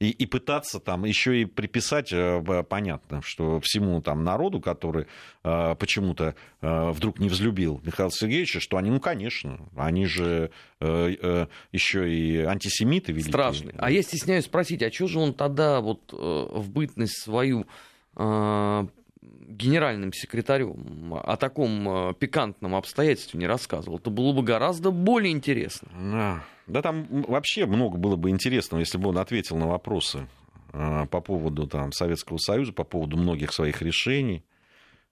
И, 0.00 0.10
и 0.10 0.26
пытаться 0.26 0.80
там 0.80 1.04
еще 1.04 1.40
и 1.40 1.44
приписать, 1.44 2.12
э, 2.12 2.42
понятно, 2.68 3.22
что 3.22 3.60
всему 3.60 4.02
там 4.02 4.24
народу, 4.24 4.60
который 4.60 5.06
э, 5.44 5.74
почему-то 5.76 6.34
э, 6.60 6.90
вдруг 6.90 7.20
не 7.20 7.28
взлюбил 7.28 7.80
Михаила 7.84 8.10
Сергеевича, 8.10 8.58
что 8.58 8.78
они, 8.78 8.90
ну, 8.90 8.98
конечно, 8.98 9.60
они 9.76 10.06
же 10.06 10.50
э, 10.80 11.14
э, 11.22 11.46
еще 11.70 12.12
и 12.12 12.38
антисемиты 12.38 13.12
великие. 13.12 13.30
Страшные. 13.30 13.76
А 13.78 13.92
я 13.92 14.02
стесняюсь 14.02 14.46
спросить, 14.46 14.82
а 14.82 14.90
что 14.90 15.06
же 15.06 15.20
он 15.20 15.34
тогда 15.34 15.80
вот 15.80 16.12
э, 16.12 16.16
в 16.16 16.68
бытность 16.68 17.22
свою 17.22 17.64
э, 18.16 18.86
генеральным 19.48 20.12
секретарем 20.12 21.14
о 21.14 21.36
таком 21.36 22.10
э, 22.10 22.14
пикантном 22.14 22.74
обстоятельстве 22.74 23.40
не 23.40 23.46
рассказывал, 23.46 23.98
то 23.98 24.10
было 24.10 24.32
бы 24.32 24.42
гораздо 24.42 24.90
более 24.90 25.32
интересно. 25.32 25.88
Да. 26.12 26.44
Да 26.66 26.82
там 26.82 27.06
вообще 27.26 27.66
много 27.66 27.96
было 27.96 28.16
бы 28.16 28.30
интересного, 28.30 28.80
если 28.80 28.98
бы 28.98 29.08
он 29.08 29.18
ответил 29.18 29.56
на 29.56 29.66
вопросы 29.66 30.26
по 30.70 31.20
поводу 31.22 31.66
там, 31.66 31.92
Советского 31.92 32.36
Союза, 32.36 32.74
по 32.74 32.84
поводу 32.84 33.16
многих 33.16 33.54
своих 33.54 33.80
решений. 33.80 34.44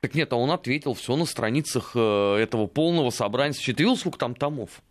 Так 0.01 0.15
нет, 0.15 0.33
а 0.33 0.37
он 0.37 0.51
ответил 0.51 0.95
все 0.95 1.17
на 1.17 1.25
страницах 1.25 1.93
э, 1.95 2.37
этого 2.37 2.67
полного 2.67 3.11
собрания. 3.11 3.55
Ты 3.55 3.73
видел, 3.73 3.97
сколько 3.97 4.19
там 4.19 4.35
томов? 4.35 4.83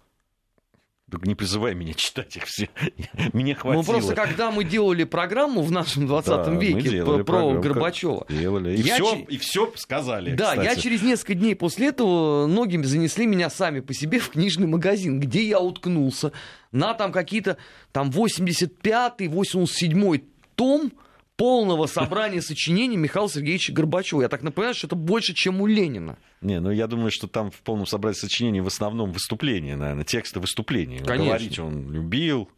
Так 1.12 1.28
не 1.28 1.36
призывай 1.36 1.76
меня 1.76 1.94
читать 1.94 2.36
их 2.36 2.46
все. 2.46 2.68
Мне 3.34 3.54
хватило. 3.54 3.84
Ну 3.84 3.88
просто 3.88 4.16
когда 4.16 4.50
мы 4.50 4.64
делали 4.64 5.04
программу 5.04 5.62
в 5.62 5.72
нашем 5.72 6.08
20 6.08 6.28
да, 6.28 6.50
веке 6.50 7.06
про 7.06 7.24
программу, 7.24 7.62
Горбачева. 7.62 8.26
Делали. 8.28 8.76
И, 8.76 8.82
я 8.82 8.96
все, 8.96 9.16
ч... 9.16 9.26
и 9.30 9.38
все 9.38 9.72
сказали. 9.76 10.34
Да, 10.34 10.52
кстати. 10.52 10.66
я 10.66 10.76
через 10.76 11.04
несколько 11.04 11.36
дней 11.36 11.56
после 11.56 11.90
этого 11.90 12.48
многими 12.48 12.82
занесли 12.84 13.28
меня 13.28 13.52
сами 13.52 13.82
по 13.82 13.94
себе 13.94 14.18
в 14.18 14.30
книжный 14.30 14.66
магазин, 14.66 15.20
где 15.20 15.48
я 15.48 15.60
уткнулся 15.60 16.32
на 16.72 16.96
там 16.96 17.12
какие-то 17.12 17.58
там 17.92 18.10
85-й, 18.10 19.28
87-й 19.28 20.24
том 20.56 20.92
полного 21.36 21.88
собрания 21.88 22.42
сочинений 22.42 22.98
Михаила 22.98 23.30
Сергеевича 23.30 23.74
Горбачева. 23.74 24.22
Я 24.22 24.30
так 24.30 24.42
напоминаю, 24.42 24.74
что 24.76 24.88
это 24.88 24.96
больше, 24.96 25.34
чем 25.34 25.62
у 25.62 25.68
Ленина. 25.68 26.18
Не, 26.42 26.60
ну 26.60 26.72
я 26.72 26.88
думаю, 26.88 27.12
что 27.12 27.28
там 27.28 27.52
в 27.52 27.60
полном 27.62 27.86
собрании 27.86 28.18
сочинений 28.18 28.62
в 28.62 28.68
основном 28.68 29.12
выступления, 29.12 29.76
наверное, 29.76 30.06
тексты 30.06 30.40
выступлений. 30.40 31.00
Конечно. 31.00 31.26
Говорить 31.26 31.60
он 31.60 31.92
любил. 31.92 32.50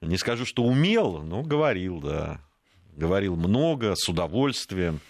Не 0.00 0.16
скажу, 0.16 0.44
что 0.44 0.64
умел, 0.64 1.22
но 1.22 1.42
говорил, 1.42 2.00
да. 2.00 2.40
Говорил 2.96 3.36
много, 3.36 3.94
с 3.96 4.08
удовольствием. 4.08 5.00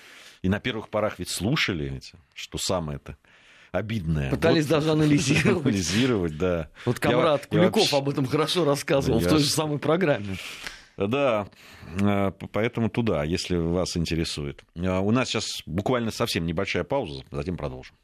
И 0.42 0.48
на 0.48 0.60
первых 0.60 0.88
порах 0.88 1.18
ведь 1.18 1.30
слушали, 1.30 2.00
что 2.34 2.58
самое 2.58 2.96
это 2.96 3.16
обидное. 3.72 4.30
Пытались 4.30 4.64
вот, 4.64 4.70
даже 4.70 4.90
анализировать. 4.92 5.64
Анализировать, 5.64 6.38
да. 6.38 6.70
Вот 6.84 6.98
Камрад 6.98 7.42
я, 7.42 7.48
Куликов 7.48 7.76
я 7.76 7.80
вообще... 7.80 7.96
об 7.98 8.08
этом 8.08 8.26
хорошо 8.26 8.64
рассказывал 8.64 9.20
я... 9.20 9.26
в 9.26 9.30
той 9.30 9.40
же 9.40 9.48
самой 9.50 9.78
программе. 9.78 10.36
Да, 10.98 11.48
э, 12.00 12.32
поэтому 12.52 12.90
туда, 12.90 13.22
если 13.22 13.56
вас 13.56 13.96
интересует. 13.96 14.64
Э, 14.74 14.98
у 14.98 15.12
нас 15.12 15.28
сейчас 15.28 15.62
буквально 15.64 16.10
совсем 16.10 16.44
небольшая 16.44 16.82
пауза, 16.82 17.22
затем 17.30 17.56
продолжим. 17.56 17.94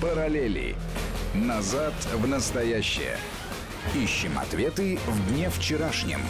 Параллели. 0.00 0.74
Назад 1.34 1.92
в 2.14 2.26
настоящее. 2.26 3.18
Ищем 3.94 4.38
ответы 4.38 4.98
в 5.06 5.28
дне 5.28 5.50
вчерашнем. 5.50 6.20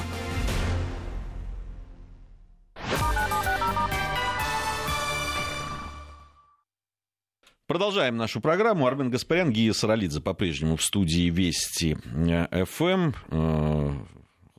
Продолжаем 7.68 8.16
нашу 8.16 8.40
программу. 8.40 8.84
Армен 8.84 9.10
Гаспарян, 9.10 9.52
Гия 9.52 9.72
Саралидзе 9.72 10.20
по-прежнему 10.20 10.74
в 10.74 10.82
студии 10.82 11.30
Вести 11.30 11.94
ФМ. 11.94 13.12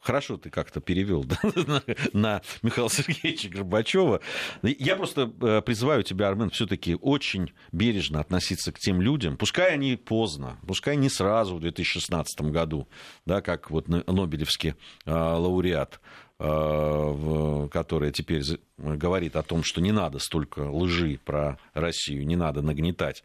Хорошо 0.01 0.37
ты 0.37 0.49
как-то 0.49 0.81
перевел 0.81 1.23
да, 1.25 1.37
на, 1.43 1.83
на 2.11 2.41
Михаила 2.63 2.89
Сергеевича 2.89 3.49
Горбачева. 3.49 4.19
Я 4.63 4.95
просто 4.95 5.31
э, 5.41 5.61
призываю 5.61 6.03
тебя, 6.03 6.27
Армен, 6.27 6.49
все-таки 6.49 6.97
очень 6.99 7.53
бережно 7.71 8.19
относиться 8.19 8.71
к 8.71 8.79
тем 8.79 8.99
людям. 8.99 9.37
Пускай 9.37 9.73
они 9.73 9.95
поздно, 9.95 10.57
пускай 10.67 10.95
не 10.95 11.07
сразу 11.07 11.55
в 11.55 11.59
2016 11.59 12.41
году, 12.41 12.87
да, 13.27 13.41
как 13.41 13.69
вот 13.69 13.87
Нобелевский 13.87 14.73
э, 15.05 15.11
лауреат, 15.13 15.99
э, 16.39 17.67
который 17.71 18.11
теперь 18.11 18.41
говорит 18.79 19.35
о 19.35 19.43
том, 19.43 19.63
что 19.63 19.81
не 19.81 19.91
надо 19.91 20.17
столько 20.17 20.61
лжи 20.61 21.19
про 21.23 21.59
Россию, 21.75 22.25
не 22.25 22.35
надо 22.35 22.63
нагнетать. 22.63 23.23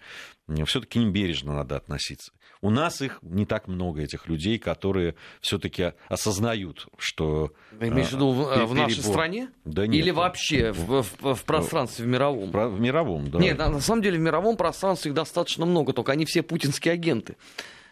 Все-таки 0.67 1.05
бережно 1.05 1.55
надо 1.55 1.77
относиться. 1.77 2.33
У 2.63 2.71
нас 2.71 3.03
их 3.03 3.19
не 3.23 3.47
так 3.47 3.69
много, 3.69 4.03
этих 4.03 4.29
людей, 4.29 4.59
которые 4.59 5.15
все-таки 5.41 5.93
осознают, 6.09 6.87
что... 6.99 7.53
Вы 7.73 7.89
имеете 7.89 8.11
в 8.11 8.13
виду 8.15 8.33
в, 8.33 8.53
а, 8.53 8.67
в 8.67 8.75
нашей 8.75 9.03
стране? 9.03 9.51
Да 9.65 9.87
нет. 9.87 10.03
Или 10.03 10.11
вообще 10.11 10.73
в, 10.73 11.03
в, 11.03 11.35
в 11.35 11.45
пространстве, 11.45 12.05
в 12.05 12.09
мировом? 12.09 12.51
В 12.51 12.81
мировом, 12.81 13.31
да. 13.31 13.39
Нет, 13.39 13.59
на 13.59 13.81
самом 13.81 14.03
деле 14.03 14.19
в 14.19 14.23
мировом 14.23 14.57
пространстве 14.57 15.11
их 15.11 15.15
достаточно 15.15 15.67
много, 15.67 15.93
только 15.93 16.13
они 16.13 16.25
все 16.25 16.43
путинские 16.43 16.95
агенты. 16.95 17.37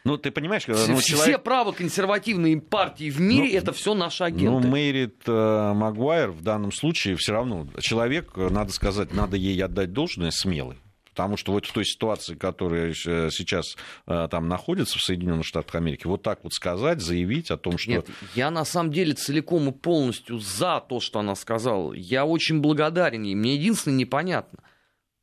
Ну, 0.05 0.19
ты 0.19 0.31
понимаешь, 0.31 0.67
когда 0.67 0.87
ну, 0.87 0.97
все 0.97 1.17
человек... 1.17 1.43
правоконсервативные 1.43 2.61
партии 2.61 3.09
в 3.09 3.21
мире 3.21 3.53
ну, 3.53 3.59
это 3.59 3.73
все 3.73 3.95
наши 3.95 4.23
агенты. 4.23 4.51
Ну, 4.51 4.61
Мэрит 4.61 5.23
э, 5.27 5.73
Магуайр 5.75 6.31
в 6.31 6.43
данном 6.43 6.73
случае 6.73 7.17
все 7.17 7.33
равно 7.33 7.67
человек, 7.81 8.37
надо 8.37 8.71
сказать, 8.73 9.15
надо 9.15 9.39
ей 9.39 9.63
отдать 9.65 9.93
должное 9.93 10.31
смелый. 10.31 10.77
Потому 11.15 11.37
что 11.37 11.53
вот 11.53 11.65
в 11.65 11.73
той 11.73 11.85
ситуации, 11.85 12.35
которая 12.35 12.93
э, 13.07 13.31
сейчас 13.31 13.77
э, 14.09 14.27
там 14.29 14.49
находится 14.49 14.99
в 14.99 15.03
Соединенных 15.03 15.47
Штатах 15.47 15.77
Америки, 15.77 16.09
вот 16.09 16.23
так 16.23 16.41
вот 16.43 16.53
сказать, 16.53 17.01
заявить 17.01 17.53
о 17.53 17.57
том, 17.57 17.79
что... 17.79 17.93
Нет, 17.93 18.09
я 18.35 18.51
на 18.51 18.65
самом 18.65 18.91
деле 18.91 19.15
целиком 19.15 19.69
и 19.69 19.73
полностью 19.73 20.41
за 20.41 20.83
то, 20.89 20.99
что 20.99 21.21
она 21.21 21.37
сказала. 21.37 21.93
Я 21.93 22.25
очень 22.25 22.61
благодарен 22.61 23.23
ей. 23.23 23.37
Мне 23.37 23.55
единственное 23.55 23.99
непонятно. 23.99 24.59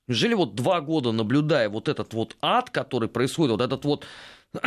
Неужели 0.08 0.34
вот 0.34 0.56
два 0.56 0.80
года 0.80 1.12
наблюдая 1.12 1.68
вот 1.68 1.90
этот 1.90 2.14
вот 2.14 2.38
ад, 2.42 2.70
который 2.70 3.10
происходит, 3.10 3.52
вот 3.52 3.62
этот 3.62 3.84
вот 3.84 4.06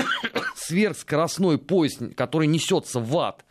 сверхскоростной 0.57 1.57
поезд, 1.57 2.03
который 2.17 2.49
несется 2.49 3.01
в 3.01 3.17
ад, 3.17 3.47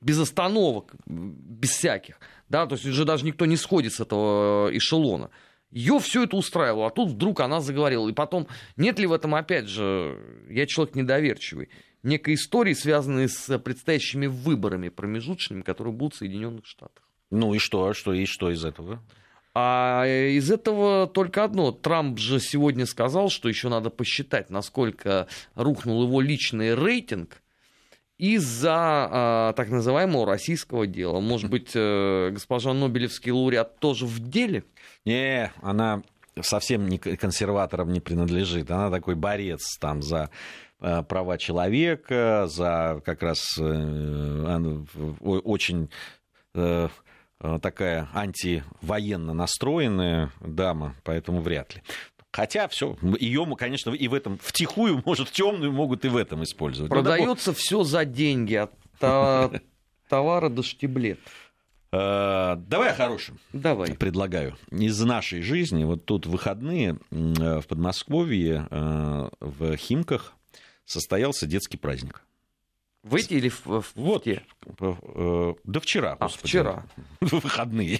без 0.00 0.20
остановок, 0.20 0.94
без 1.06 1.70
всяких, 1.70 2.20
да, 2.48 2.66
то 2.66 2.76
есть 2.76 2.86
уже 2.86 3.04
даже 3.04 3.24
никто 3.24 3.44
не 3.44 3.56
сходит 3.56 3.92
с 3.92 4.00
этого 4.00 4.68
э, 4.68 4.76
эшелона. 4.76 5.30
Ее 5.70 5.98
все 5.98 6.24
это 6.24 6.36
устраивало, 6.36 6.86
а 6.86 6.90
тут 6.90 7.10
вдруг 7.10 7.40
она 7.40 7.60
заговорила. 7.60 8.08
И 8.08 8.12
потом, 8.12 8.46
нет 8.76 8.98
ли 8.98 9.06
в 9.06 9.12
этом, 9.12 9.34
опять 9.34 9.68
же, 9.68 10.18
я 10.48 10.66
человек 10.66 10.94
недоверчивый, 10.94 11.68
некой 12.02 12.34
истории, 12.34 12.72
связанной 12.72 13.28
с 13.28 13.58
предстоящими 13.58 14.26
выборами 14.26 14.88
промежуточными, 14.88 15.62
которые 15.62 15.92
будут 15.92 16.14
в 16.14 16.18
Соединенных 16.18 16.66
Штатах. 16.66 17.04
Ну 17.30 17.52
и 17.52 17.58
что? 17.58 17.92
Что 17.92 18.14
и 18.14 18.24
что 18.24 18.50
из 18.50 18.64
этого? 18.64 19.02
А 19.54 20.06
из 20.06 20.50
этого 20.50 21.06
только 21.06 21.44
одно. 21.44 21.72
Трамп 21.72 22.18
же 22.18 22.40
сегодня 22.40 22.86
сказал, 22.86 23.28
что 23.28 23.48
еще 23.48 23.68
надо 23.68 23.90
посчитать, 23.90 24.50
насколько 24.50 25.26
рухнул 25.54 26.04
его 26.04 26.20
личный 26.20 26.74
рейтинг 26.74 27.42
из-за 28.18 28.74
а, 28.74 29.52
так 29.54 29.70
называемого 29.70 30.26
российского 30.26 30.86
дела. 30.86 31.20
Может 31.20 31.50
быть, 31.50 31.70
э, 31.74 32.30
госпожа 32.32 32.74
Нобелевский 32.74 33.30
лауреат 33.30 33.78
тоже 33.78 34.06
в 34.06 34.18
деле? 34.18 34.64
Не, 35.04 35.52
она 35.62 36.02
совсем 36.42 36.88
не 36.88 36.98
консерваторам 36.98 37.92
не 37.92 38.00
принадлежит. 38.00 38.70
Она 38.70 38.90
такой 38.90 39.14
борец 39.14 39.78
там 39.80 40.02
за 40.02 40.30
э, 40.80 41.02
права 41.04 41.38
человека, 41.38 42.46
за 42.48 43.00
как 43.04 43.22
раз 43.22 43.56
э, 43.58 44.84
очень 45.20 45.88
э, 46.54 46.88
такая 47.62 48.08
антивоенно 48.14 49.32
настроенная 49.32 50.32
дама, 50.40 50.96
поэтому 51.04 51.40
вряд 51.40 51.76
ли. 51.76 51.82
Хотя 52.38 52.68
все, 52.68 52.96
ее, 53.18 53.44
конечно, 53.58 53.90
и 53.90 54.06
в 54.06 54.14
этом 54.14 54.38
втихую, 54.40 55.02
может, 55.04 55.32
темную 55.32 55.72
могут 55.72 56.04
и 56.04 56.08
в 56.08 56.16
этом 56.16 56.44
использовать. 56.44 56.88
Продается 56.88 57.52
все 57.52 57.82
за 57.82 58.04
деньги 58.04 58.54
от 58.54 58.70
товара 60.08 60.48
до 60.48 60.62
штиблет. 60.62 61.18
Э, 61.90 62.54
давай 62.56 62.90
о 62.90 62.94
хорошем. 62.94 63.40
Давай. 63.52 63.92
Предлагаю. 63.94 64.56
Из 64.70 65.00
нашей 65.00 65.42
жизни, 65.42 65.82
вот 65.82 66.04
тут 66.04 66.26
выходные 66.26 67.00
в 67.10 67.62
Подмосковье 67.62 68.68
э, 68.70 69.30
в 69.40 69.76
Химках 69.76 70.34
состоялся 70.84 71.44
детский 71.44 71.76
праздник. 71.76 72.22
В 73.02 73.16
эти 73.16 73.34
или 73.34 73.48
в, 73.48 73.66
в 73.66 73.92
вот, 73.96 74.22
те? 74.22 74.44
Э, 74.78 75.54
да 75.64 75.80
вчера. 75.80 76.12
А, 76.12 76.26
господи. 76.26 76.46
вчера. 76.46 76.86
Выходные. 77.20 77.98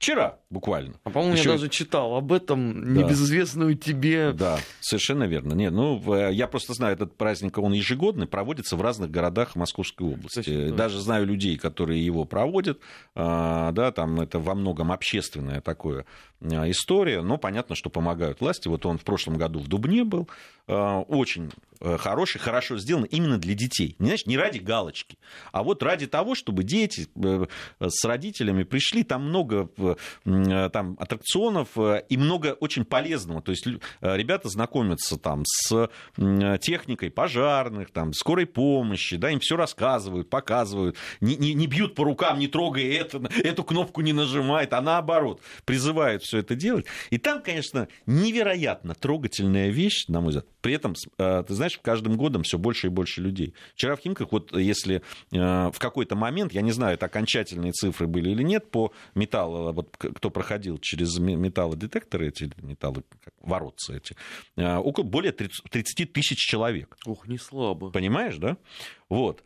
Вчера 0.00 0.38
буквально. 0.48 0.94
А 1.04 1.10
по-моему, 1.10 1.34
Еще... 1.34 1.50
я 1.50 1.56
даже 1.56 1.68
читал 1.68 2.16
об 2.16 2.32
этом, 2.32 2.94
да. 2.94 3.02
небезызвестную 3.02 3.76
тебе. 3.76 4.32
Да, 4.32 4.58
совершенно 4.80 5.24
верно. 5.24 5.52
Не, 5.52 5.68
ну, 5.68 6.30
я 6.30 6.48
просто 6.48 6.72
знаю, 6.72 6.94
этот 6.94 7.18
праздник, 7.18 7.58
он 7.58 7.74
ежегодный, 7.74 8.26
проводится 8.26 8.76
в 8.76 8.80
разных 8.80 9.10
городах 9.10 9.56
Московской 9.56 10.06
области. 10.06 10.40
Кстати, 10.40 10.70
даже 10.70 10.98
знаю 11.00 11.26
людей, 11.26 11.58
которые 11.58 12.02
его 12.02 12.24
проводят. 12.24 12.80
А, 13.14 13.72
да, 13.72 13.92
там 13.92 14.22
это 14.22 14.38
во 14.38 14.54
многом 14.54 14.90
общественная 14.90 15.60
такое 15.60 16.06
а, 16.40 16.70
история, 16.70 17.20
но 17.20 17.36
понятно, 17.36 17.74
что 17.74 17.90
помогают 17.90 18.40
власти. 18.40 18.68
Вот 18.68 18.86
он 18.86 18.96
в 18.96 19.04
прошлом 19.04 19.36
году 19.36 19.58
в 19.58 19.68
Дубне 19.68 20.04
был. 20.04 20.30
А, 20.66 21.00
очень 21.00 21.50
Э, 21.50 21.69
хороший, 21.80 22.38
хорошо 22.38 22.78
сделан 22.78 23.04
именно 23.04 23.38
для 23.38 23.54
детей. 23.54 23.96
Не, 23.98 24.06
знаешь, 24.06 24.26
не 24.26 24.36
ради 24.36 24.58
галочки, 24.58 25.18
а 25.52 25.62
вот 25.62 25.82
ради 25.82 26.06
того, 26.06 26.34
чтобы 26.34 26.64
дети 26.64 27.08
э, 27.16 27.46
с 27.80 28.04
родителями 28.04 28.64
пришли. 28.64 29.02
Там 29.02 29.24
много 29.28 29.68
там 30.24 30.96
аттракционов 30.98 31.68
и 31.76 32.16
много 32.16 32.56
очень 32.60 32.84
полезного. 32.84 33.42
То 33.42 33.52
есть 33.52 33.66
ребята 34.00 34.48
знакомятся 34.48 35.16
там 35.16 35.42
с 35.46 35.88
техникой 36.60 37.10
пожарных, 37.10 37.90
там, 37.90 38.12
скорой 38.12 38.46
помощи, 38.46 39.16
да, 39.16 39.30
им 39.30 39.40
все 39.40 39.56
рассказывают, 39.56 40.30
показывают, 40.30 40.96
не, 41.20 41.36
не, 41.36 41.54
не 41.54 41.66
бьют 41.66 41.94
по 41.94 42.04
рукам, 42.04 42.38
не 42.38 42.48
трогай 42.48 42.94
это, 42.94 43.22
эту 43.42 43.64
кнопку 43.64 44.00
не 44.00 44.12
нажимает, 44.12 44.72
а 44.72 44.80
наоборот, 44.80 45.40
призывают 45.64 46.22
все 46.22 46.38
это 46.38 46.54
делать. 46.54 46.86
И 47.10 47.18
там, 47.18 47.42
конечно, 47.42 47.88
невероятно 48.06 48.94
трогательная 48.94 49.70
вещь, 49.70 50.06
на 50.08 50.20
мой 50.20 50.30
взгляд. 50.30 50.46
При 50.60 50.74
этом, 50.74 50.94
ты 51.16 51.54
знаешь, 51.54 51.69
каждым 51.78 52.16
годом 52.16 52.42
все 52.42 52.58
больше 52.58 52.88
и 52.88 52.90
больше 52.90 53.20
людей. 53.20 53.54
Вчера 53.74 53.96
в 53.96 54.00
Химках, 54.00 54.32
вот 54.32 54.56
если 54.56 55.02
в 55.30 55.74
какой-то 55.78 56.16
момент, 56.16 56.52
я 56.52 56.62
не 56.62 56.72
знаю, 56.72 56.94
это 56.94 57.06
окончательные 57.06 57.72
цифры 57.72 58.06
были 58.06 58.30
или 58.30 58.42
нет, 58.42 58.70
по 58.70 58.92
металлу, 59.14 59.72
вот 59.72 59.96
кто 59.96 60.30
проходил 60.30 60.78
через 60.78 61.18
металлодетекторы, 61.18 62.28
эти 62.28 62.50
металлы, 62.62 63.04
воротцы 63.40 63.96
эти, 63.96 64.16
около 64.56 65.04
более 65.04 65.32
30 65.32 66.12
тысяч 66.12 66.38
человек. 66.38 66.96
Ух, 67.06 67.28
не 67.28 67.38
слабо. 67.38 67.90
Понимаешь, 67.90 68.36
да? 68.36 68.56
Вот. 69.08 69.42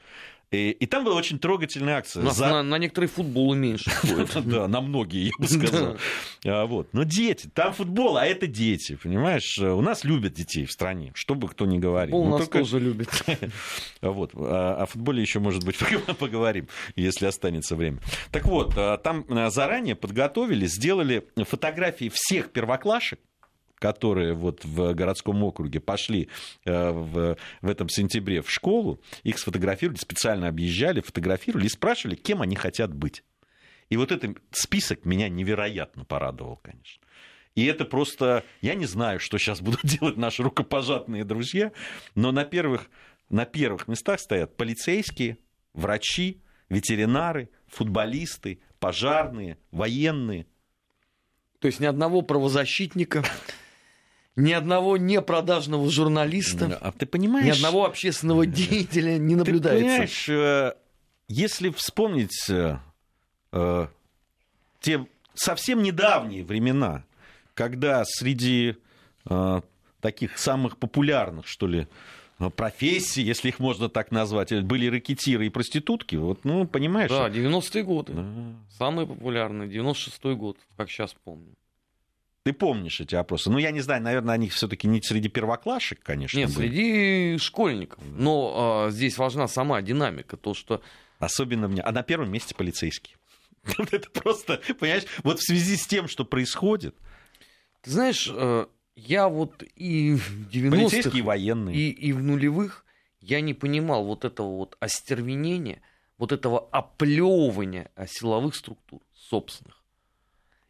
И, 0.55 0.71
и 0.71 0.87
там 0.87 1.05
была 1.05 1.17
очень 1.17 1.39
трогательная 1.39 1.97
акция. 1.97 2.23
На, 2.23 2.31
За... 2.31 2.49
на, 2.49 2.63
на 2.63 2.79
некоторые 2.79 3.09
футболы 3.09 3.57
меньше 3.57 3.91
Да, 4.45 4.69
на 4.69 4.81
многие, 4.81 5.27
я 5.27 5.33
бы 5.39 5.47
сказал. 5.47 5.97
А, 6.45 6.67
вот. 6.67 6.89
Но 6.93 7.05
дети, 7.05 7.51
там 7.53 7.73
футбол, 7.73 8.17
а 8.17 8.25
это 8.25 8.47
дети, 8.47 8.97
понимаешь? 9.03 9.59
У 9.59 9.81
нас 9.81 10.05
любят 10.05 10.35
детей 10.35 10.67
в 10.67 10.73
стране, 10.73 11.13
что 11.15 11.35
бы 11.35 11.49
кто 11.49 11.67
ни 11.67 11.79
говорил. 11.79 12.17
Футбол 12.17 12.39
нас 12.39 12.49
тоже 12.49 12.81
любит. 12.81 13.09
Вот. 14.01 14.33
О 14.35 14.87
футболе 14.87 15.23
еще, 15.23 15.39
может 15.39 15.65
быть, 15.65 15.77
поговорим, 16.19 16.69
если 16.95 17.27
останется 17.27 17.75
время. 17.77 17.99
Так 18.31 18.45
вот, 18.47 18.75
а, 18.77 18.99
там 18.99 19.25
а, 19.29 19.51
заранее 19.51 19.95
подготовили, 19.95 20.67
сделали 20.67 21.27
фотографии 21.37 22.11
всех 22.13 22.51
первоклашек, 22.51 23.21
которые 23.79 24.35
вот 24.35 24.65
в 24.65 24.95
городском 24.95 25.43
округе 25.43 25.81
пошли 25.81 26.29
э, 26.65 26.91
в, 26.91 27.37
в 27.61 27.69
этом 27.69 27.89
сентябре 27.89 28.43
в 28.43 28.51
школу, 28.51 29.01
их 29.23 29.39
сфотографировали, 29.39 29.99
специально 29.99 30.49
объезжали, 30.49 31.01
фотографировали 31.01 31.67
и 31.67 31.71
спрашивали, 31.71 32.15
кем 32.17 32.43
они 32.43 32.57
хотят 32.57 32.95
быть. 32.95 33.23
И 33.91 33.97
вот 33.97 34.13
этот 34.13 34.39
список 34.51 35.05
меня 35.05 35.29
невероятно 35.29 36.05
порадовал, 36.05 36.57
конечно. 36.57 37.03
И 37.55 37.67
это 37.67 37.85
просто, 37.85 38.43
я 38.61 38.75
не 38.75 38.87
знаю, 38.87 39.21
что 39.21 39.39
сейчас 39.39 39.61
будут 39.61 39.81
делать 39.85 40.17
наши 40.17 40.43
рукопожатные 40.43 41.25
друзья, 41.25 41.73
но 42.15 42.33
на 42.33 42.45
первых, 42.45 42.91
на 43.31 43.45
первых 43.45 43.89
местах 43.89 44.21
стоят 44.21 44.57
полицейские, 44.57 45.39
врачи, 45.73 46.43
ветеринары, 46.69 47.51
футболисты, 47.67 48.61
пожарные, 48.81 49.59
военные. 49.71 50.47
То 51.61 51.67
есть 51.67 51.81
ни 51.81 51.87
одного 51.87 52.23
правозащитника, 52.23 53.25
ни 54.37 54.53
одного 54.53 54.97
непродажного 54.97 55.91
журналиста, 55.91 56.79
а 56.81 56.93
ты 56.93 57.07
понимаешь, 57.07 57.47
ни 57.47 57.51
одного 57.51 57.87
общественного 57.87 58.47
деятеля 58.47 59.19
не 59.19 59.37
наблюдается. 59.37 59.79
Ты 59.79 59.85
понимаешь, 59.85 60.29
э, 60.29 60.73
если 61.29 61.71
вспомнить 61.71 62.51
э, 62.51 62.79
э, 63.53 63.87
те 64.81 65.07
совсем 65.35 65.83
недавние 65.83 66.45
времена, 66.45 67.05
когда 67.55 68.05
среди 68.05 68.77
таких 70.01 70.37
самых 70.37 70.77
популярных, 70.77 71.47
что 71.47 71.67
ли, 71.67 71.89
профессий, 72.57 73.23
если 73.23 73.49
их 73.49 73.59
можно 73.59 73.89
так 73.89 74.11
назвать, 74.11 74.53
были 74.65 74.87
рэкетиры 74.87 75.47
и 75.47 75.49
проститутки, 75.49 76.17
вот, 76.17 76.45
ну, 76.45 76.67
понимаешь? 76.67 77.09
Да, 77.09 77.31
90-е 77.31 77.83
годы. 77.85 78.13
Да. 78.13 78.25
Самые 78.77 79.07
популярные, 79.07 79.67
96-й 79.67 80.35
год, 80.35 80.59
как 80.77 80.91
сейчас 80.91 81.15
помню. 81.25 81.55
Ты 82.45 82.53
помнишь 82.53 83.01
эти 83.01 83.15
опросы? 83.15 83.51
Ну, 83.51 83.57
я 83.57 83.71
не 83.71 83.81
знаю, 83.81 84.03
наверное, 84.03 84.35
они 84.35 84.51
все-таки 84.51 84.87
не 84.87 85.01
среди 85.01 85.31
первоклашек, 85.31 86.01
конечно. 86.03 86.37
Нет, 86.37 86.55
были. 86.55 86.69
среди 86.69 87.39
школьников. 87.39 88.05
Но 88.05 88.85
а, 88.87 88.91
здесь 88.91 89.17
важна 89.17 89.49
сама 89.49 89.81
динамика, 89.81 90.37
то, 90.37 90.53
что... 90.53 90.83
Особенно 91.19 91.69
мне. 91.69 91.81
А 91.81 91.91
на 91.91 92.03
первом 92.03 92.31
месте 92.31 92.55
полицейские. 92.55 93.17
Это 93.91 94.11
просто, 94.11 94.61
понимаешь, 94.79 95.05
вот 95.23 95.41
в 95.41 95.43
связи 95.43 95.77
с 95.77 95.87
тем, 95.87 96.07
что 96.07 96.27
происходит. 96.27 96.95
Ты 97.81 97.93
знаешь, 97.93 98.31
э, 98.31 98.67
я 98.95 99.29
вот 99.31 99.63
и 99.75 100.15
в 100.15 100.49
90-х... 100.51 100.71
Полицейские 100.71 101.19
и 101.21 101.23
военные. 101.23 101.75
И, 101.75 101.91
и 101.91 102.13
в 102.13 102.23
нулевых 102.23 102.85
я 103.21 103.41
не 103.41 103.55
понимал 103.55 104.05
вот 104.05 104.27
этого 104.27 104.55
вот 104.55 104.77
остервенения, 104.81 105.81
вот 106.19 106.31
этого 106.31 106.69
оплевывания 106.73 107.91
силовых 108.07 108.55
структур 108.55 109.01
собственных. 109.15 109.84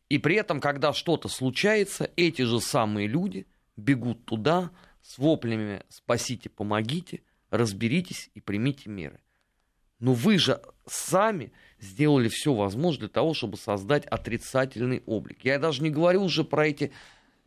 И 0.09 0.18
при 0.18 0.36
этом, 0.36 0.61
когда 0.61 0.92
что-то 0.92 1.28
случается, 1.28 2.11
эти 2.16 2.42
же 2.42 2.61
самые 2.61 3.07
люди 3.07 3.46
бегут 3.76 4.24
туда 4.24 4.70
с 5.02 5.18
воплями 5.18 5.82
«спасите, 5.88 6.48
помогите», 6.48 7.22
«разберитесь 7.50 8.30
и 8.34 8.40
примите 8.40 8.90
меры». 8.90 9.20
Но 10.00 10.12
вы 10.12 10.38
же 10.38 10.61
сами 10.86 11.52
сделали 11.80 12.28
все 12.28 12.52
возможное 12.52 13.00
для 13.00 13.09
того, 13.09 13.32
чтобы 13.32 13.57
создать 13.57 14.05
отрицательный 14.07 15.02
облик. 15.07 15.44
Я 15.44 15.59
даже 15.59 15.82
не 15.82 15.90
говорю 15.90 16.24
уже 16.24 16.44
про 16.44 16.66
эти 16.66 16.92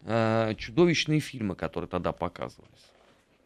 э, 0.02 0.54
чудовищные 0.58 1.20
фильмы, 1.20 1.56
которые 1.56 1.90
тогда 1.90 2.14
показывались. 2.14 2.92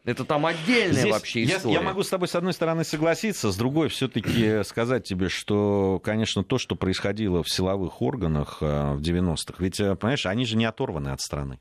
Это 0.04 0.24
там 0.24 0.46
отдельная 0.46 1.02
Здесь 1.02 1.12
вообще 1.12 1.44
история. 1.44 1.74
Я, 1.74 1.80
я 1.80 1.86
могу 1.86 2.02
с 2.02 2.08
тобой, 2.08 2.26
с 2.26 2.34
одной 2.34 2.52
стороны, 2.52 2.82
согласиться, 2.82 3.52
с 3.52 3.56
другой 3.56 3.88
все-таки 3.88 4.64
сказать 4.64 5.04
тебе, 5.04 5.28
что, 5.28 6.00
конечно, 6.02 6.42
то, 6.42 6.58
что 6.58 6.74
происходило 6.74 7.44
в 7.44 7.48
силовых 7.48 8.02
органах 8.02 8.58
э, 8.60 8.94
в 8.94 9.00
90-х, 9.00 9.54
ведь, 9.58 9.78
э, 9.78 9.94
понимаешь, 9.94 10.26
они 10.26 10.44
же 10.44 10.56
не 10.56 10.64
оторваны 10.64 11.10
от 11.10 11.20
страны. 11.20 11.60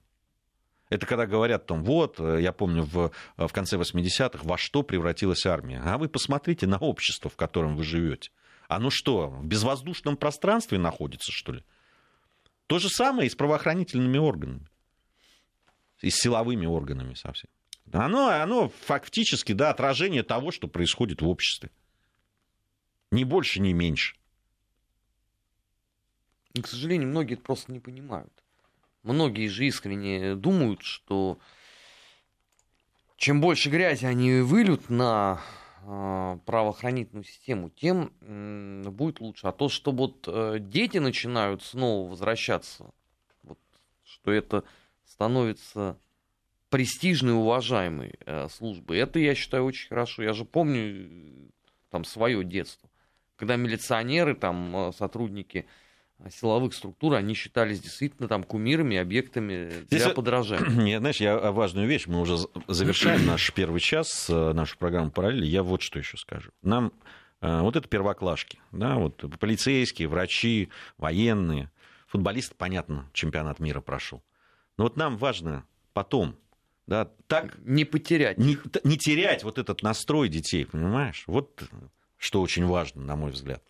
Это 0.90 1.06
когда 1.06 1.28
говорят 1.28 1.68
там, 1.68 1.84
вот, 1.84 2.20
э, 2.20 2.40
я 2.42 2.52
помню, 2.52 2.82
в, 2.84 3.12
в 3.38 3.54
конце 3.54 3.78
80-х, 3.78 4.40
во 4.44 4.58
что 4.58 4.82
превратилась 4.82 5.46
армия. 5.46 5.80
А 5.86 6.00
вы 6.00 6.10
посмотрите 6.10 6.66
на 6.66 6.78
общество, 6.78 7.30
в 7.30 7.36
котором 7.36 7.76
вы 7.76 7.84
живете. 7.84 8.32
Оно 8.68 8.90
что, 8.90 9.30
в 9.30 9.46
безвоздушном 9.46 10.18
пространстве 10.18 10.80
находится, 10.80 11.32
что 11.32 11.54
ли? 11.54 11.64
То 12.66 12.80
же 12.80 12.90
самое 12.90 13.28
и 13.28 13.30
с 13.30 13.36
правоохранительными 13.36 14.18
органами. 14.18 14.68
И 16.02 16.10
с 16.10 16.16
силовыми 16.16 16.66
органами 16.66 17.14
совсем. 17.14 17.50
Оно, 17.92 18.30
оно 18.30 18.70
фактически 18.70 19.54
да, 19.54 19.70
отражение 19.70 20.24
того, 20.24 20.52
что 20.52 20.68
происходит 20.68 21.22
в 21.22 21.28
обществе. 21.28 21.70
Ни 23.12 23.24
больше, 23.24 23.60
ни 23.60 23.74
меньше. 23.74 24.16
И, 26.54 26.62
к 26.62 26.68
сожалению, 26.68 27.10
многие 27.10 27.34
это 27.34 27.44
просто 27.44 27.72
не 27.72 27.80
понимают. 27.80 28.32
Многие 29.04 29.48
же 29.48 29.66
искренне 29.66 30.36
думают, 30.36 30.84
что 30.84 31.40
чем 33.18 33.42
больше 33.42 33.70
грязи 33.70 34.06
они 34.06 34.42
вылют 34.42 34.90
на 34.90 35.42
э, 35.84 36.40
правоохранительную 36.46 37.24
систему, 37.24 37.70
тем 37.70 38.12
будет 38.92 39.20
лучше. 39.20 39.48
А 39.48 39.52
то, 39.52 39.70
что 39.70 39.92
вот 39.92 40.26
э, 40.28 40.58
дети 40.60 40.98
начинают 40.98 41.64
снова 41.64 42.10
возвращаться, 42.10 42.92
вот, 43.44 43.60
что 44.04 44.32
это 44.32 44.64
становится 45.06 45.98
престижной, 46.72 47.34
уважаемой 47.34 48.16
э, 48.26 48.48
службы. 48.50 48.96
Это, 48.96 49.20
я 49.20 49.36
считаю, 49.36 49.66
очень 49.66 49.90
хорошо. 49.90 50.24
Я 50.24 50.34
же 50.34 50.46
помню 50.46 50.80
э, 50.82 51.10
там 51.92 52.06
свое 52.06 52.44
детство, 52.46 52.90
когда 53.36 53.58
милиционеры, 53.58 54.36
там 54.36 54.74
э, 54.76 54.92
сотрудники 54.98 55.66
э, 56.20 56.30
силовых 56.30 56.74
структур, 56.74 57.16
они 57.16 57.34
считались 57.34 57.82
действительно 57.82 58.30
там 58.30 58.46
кумирами, 58.46 58.96
объектами 58.96 59.84
для 59.90 60.00
Здесь, 60.00 60.14
подражания. 60.14 60.70
Нет, 60.82 61.02
знаешь, 61.02 61.18
я 61.18 61.52
важную 61.52 61.88
вещь, 61.90 62.08
мы 62.08 62.22
уже 62.22 62.38
завершаем 62.70 63.26
наш 63.26 63.52
первый 63.54 63.82
час, 63.82 64.30
нашу 64.30 64.78
программу 64.78 65.12
«Параллели», 65.12 65.46
я 65.46 65.64
вот 65.64 65.82
что 65.82 66.00
еще 66.00 66.18
скажу. 66.18 66.52
Нам 66.62 66.94
вот 67.42 67.76
это 67.76 67.88
первоклашки, 67.88 68.60
да, 68.72 68.96
вот 68.96 69.26
полицейские, 69.40 70.08
врачи, 70.08 70.70
военные, 70.98 71.70
футболисты, 72.08 72.56
понятно, 72.56 73.10
чемпионат 73.14 73.60
мира 73.60 73.82
прошел. 73.82 74.22
Но 74.78 74.86
вот 74.86 74.96
нам 74.96 75.18
важно 75.18 75.66
потом 75.94 76.38
да, 76.92 77.10
так 77.28 77.58
не 77.60 77.86
потерять. 77.86 78.38
Не, 78.38 78.58
не 78.84 78.98
терять 78.98 79.46
вот 79.46 79.58
этот 79.58 79.82
настрой 79.82 80.28
детей, 80.28 80.66
понимаешь? 80.66 81.24
Вот 81.26 81.64
что 82.18 82.42
очень 82.42 82.66
важно, 82.66 83.02
на 83.02 83.16
мой 83.16 83.32
взгляд. 83.32 83.64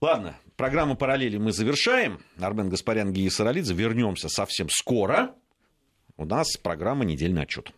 Ладно, 0.00 0.36
программу 0.54 0.96
«Параллели» 0.96 1.36
мы 1.36 1.50
завершаем. 1.50 2.20
Армен 2.38 2.68
Гаспарян, 2.68 3.12
Гия 3.12 3.28
Саралидзе. 3.28 3.74
Вернемся 3.74 4.28
совсем 4.28 4.68
скоро. 4.70 5.34
У 6.16 6.24
нас 6.24 6.56
программа 6.58 7.04
«Недельный 7.04 7.42
отчет». 7.42 7.72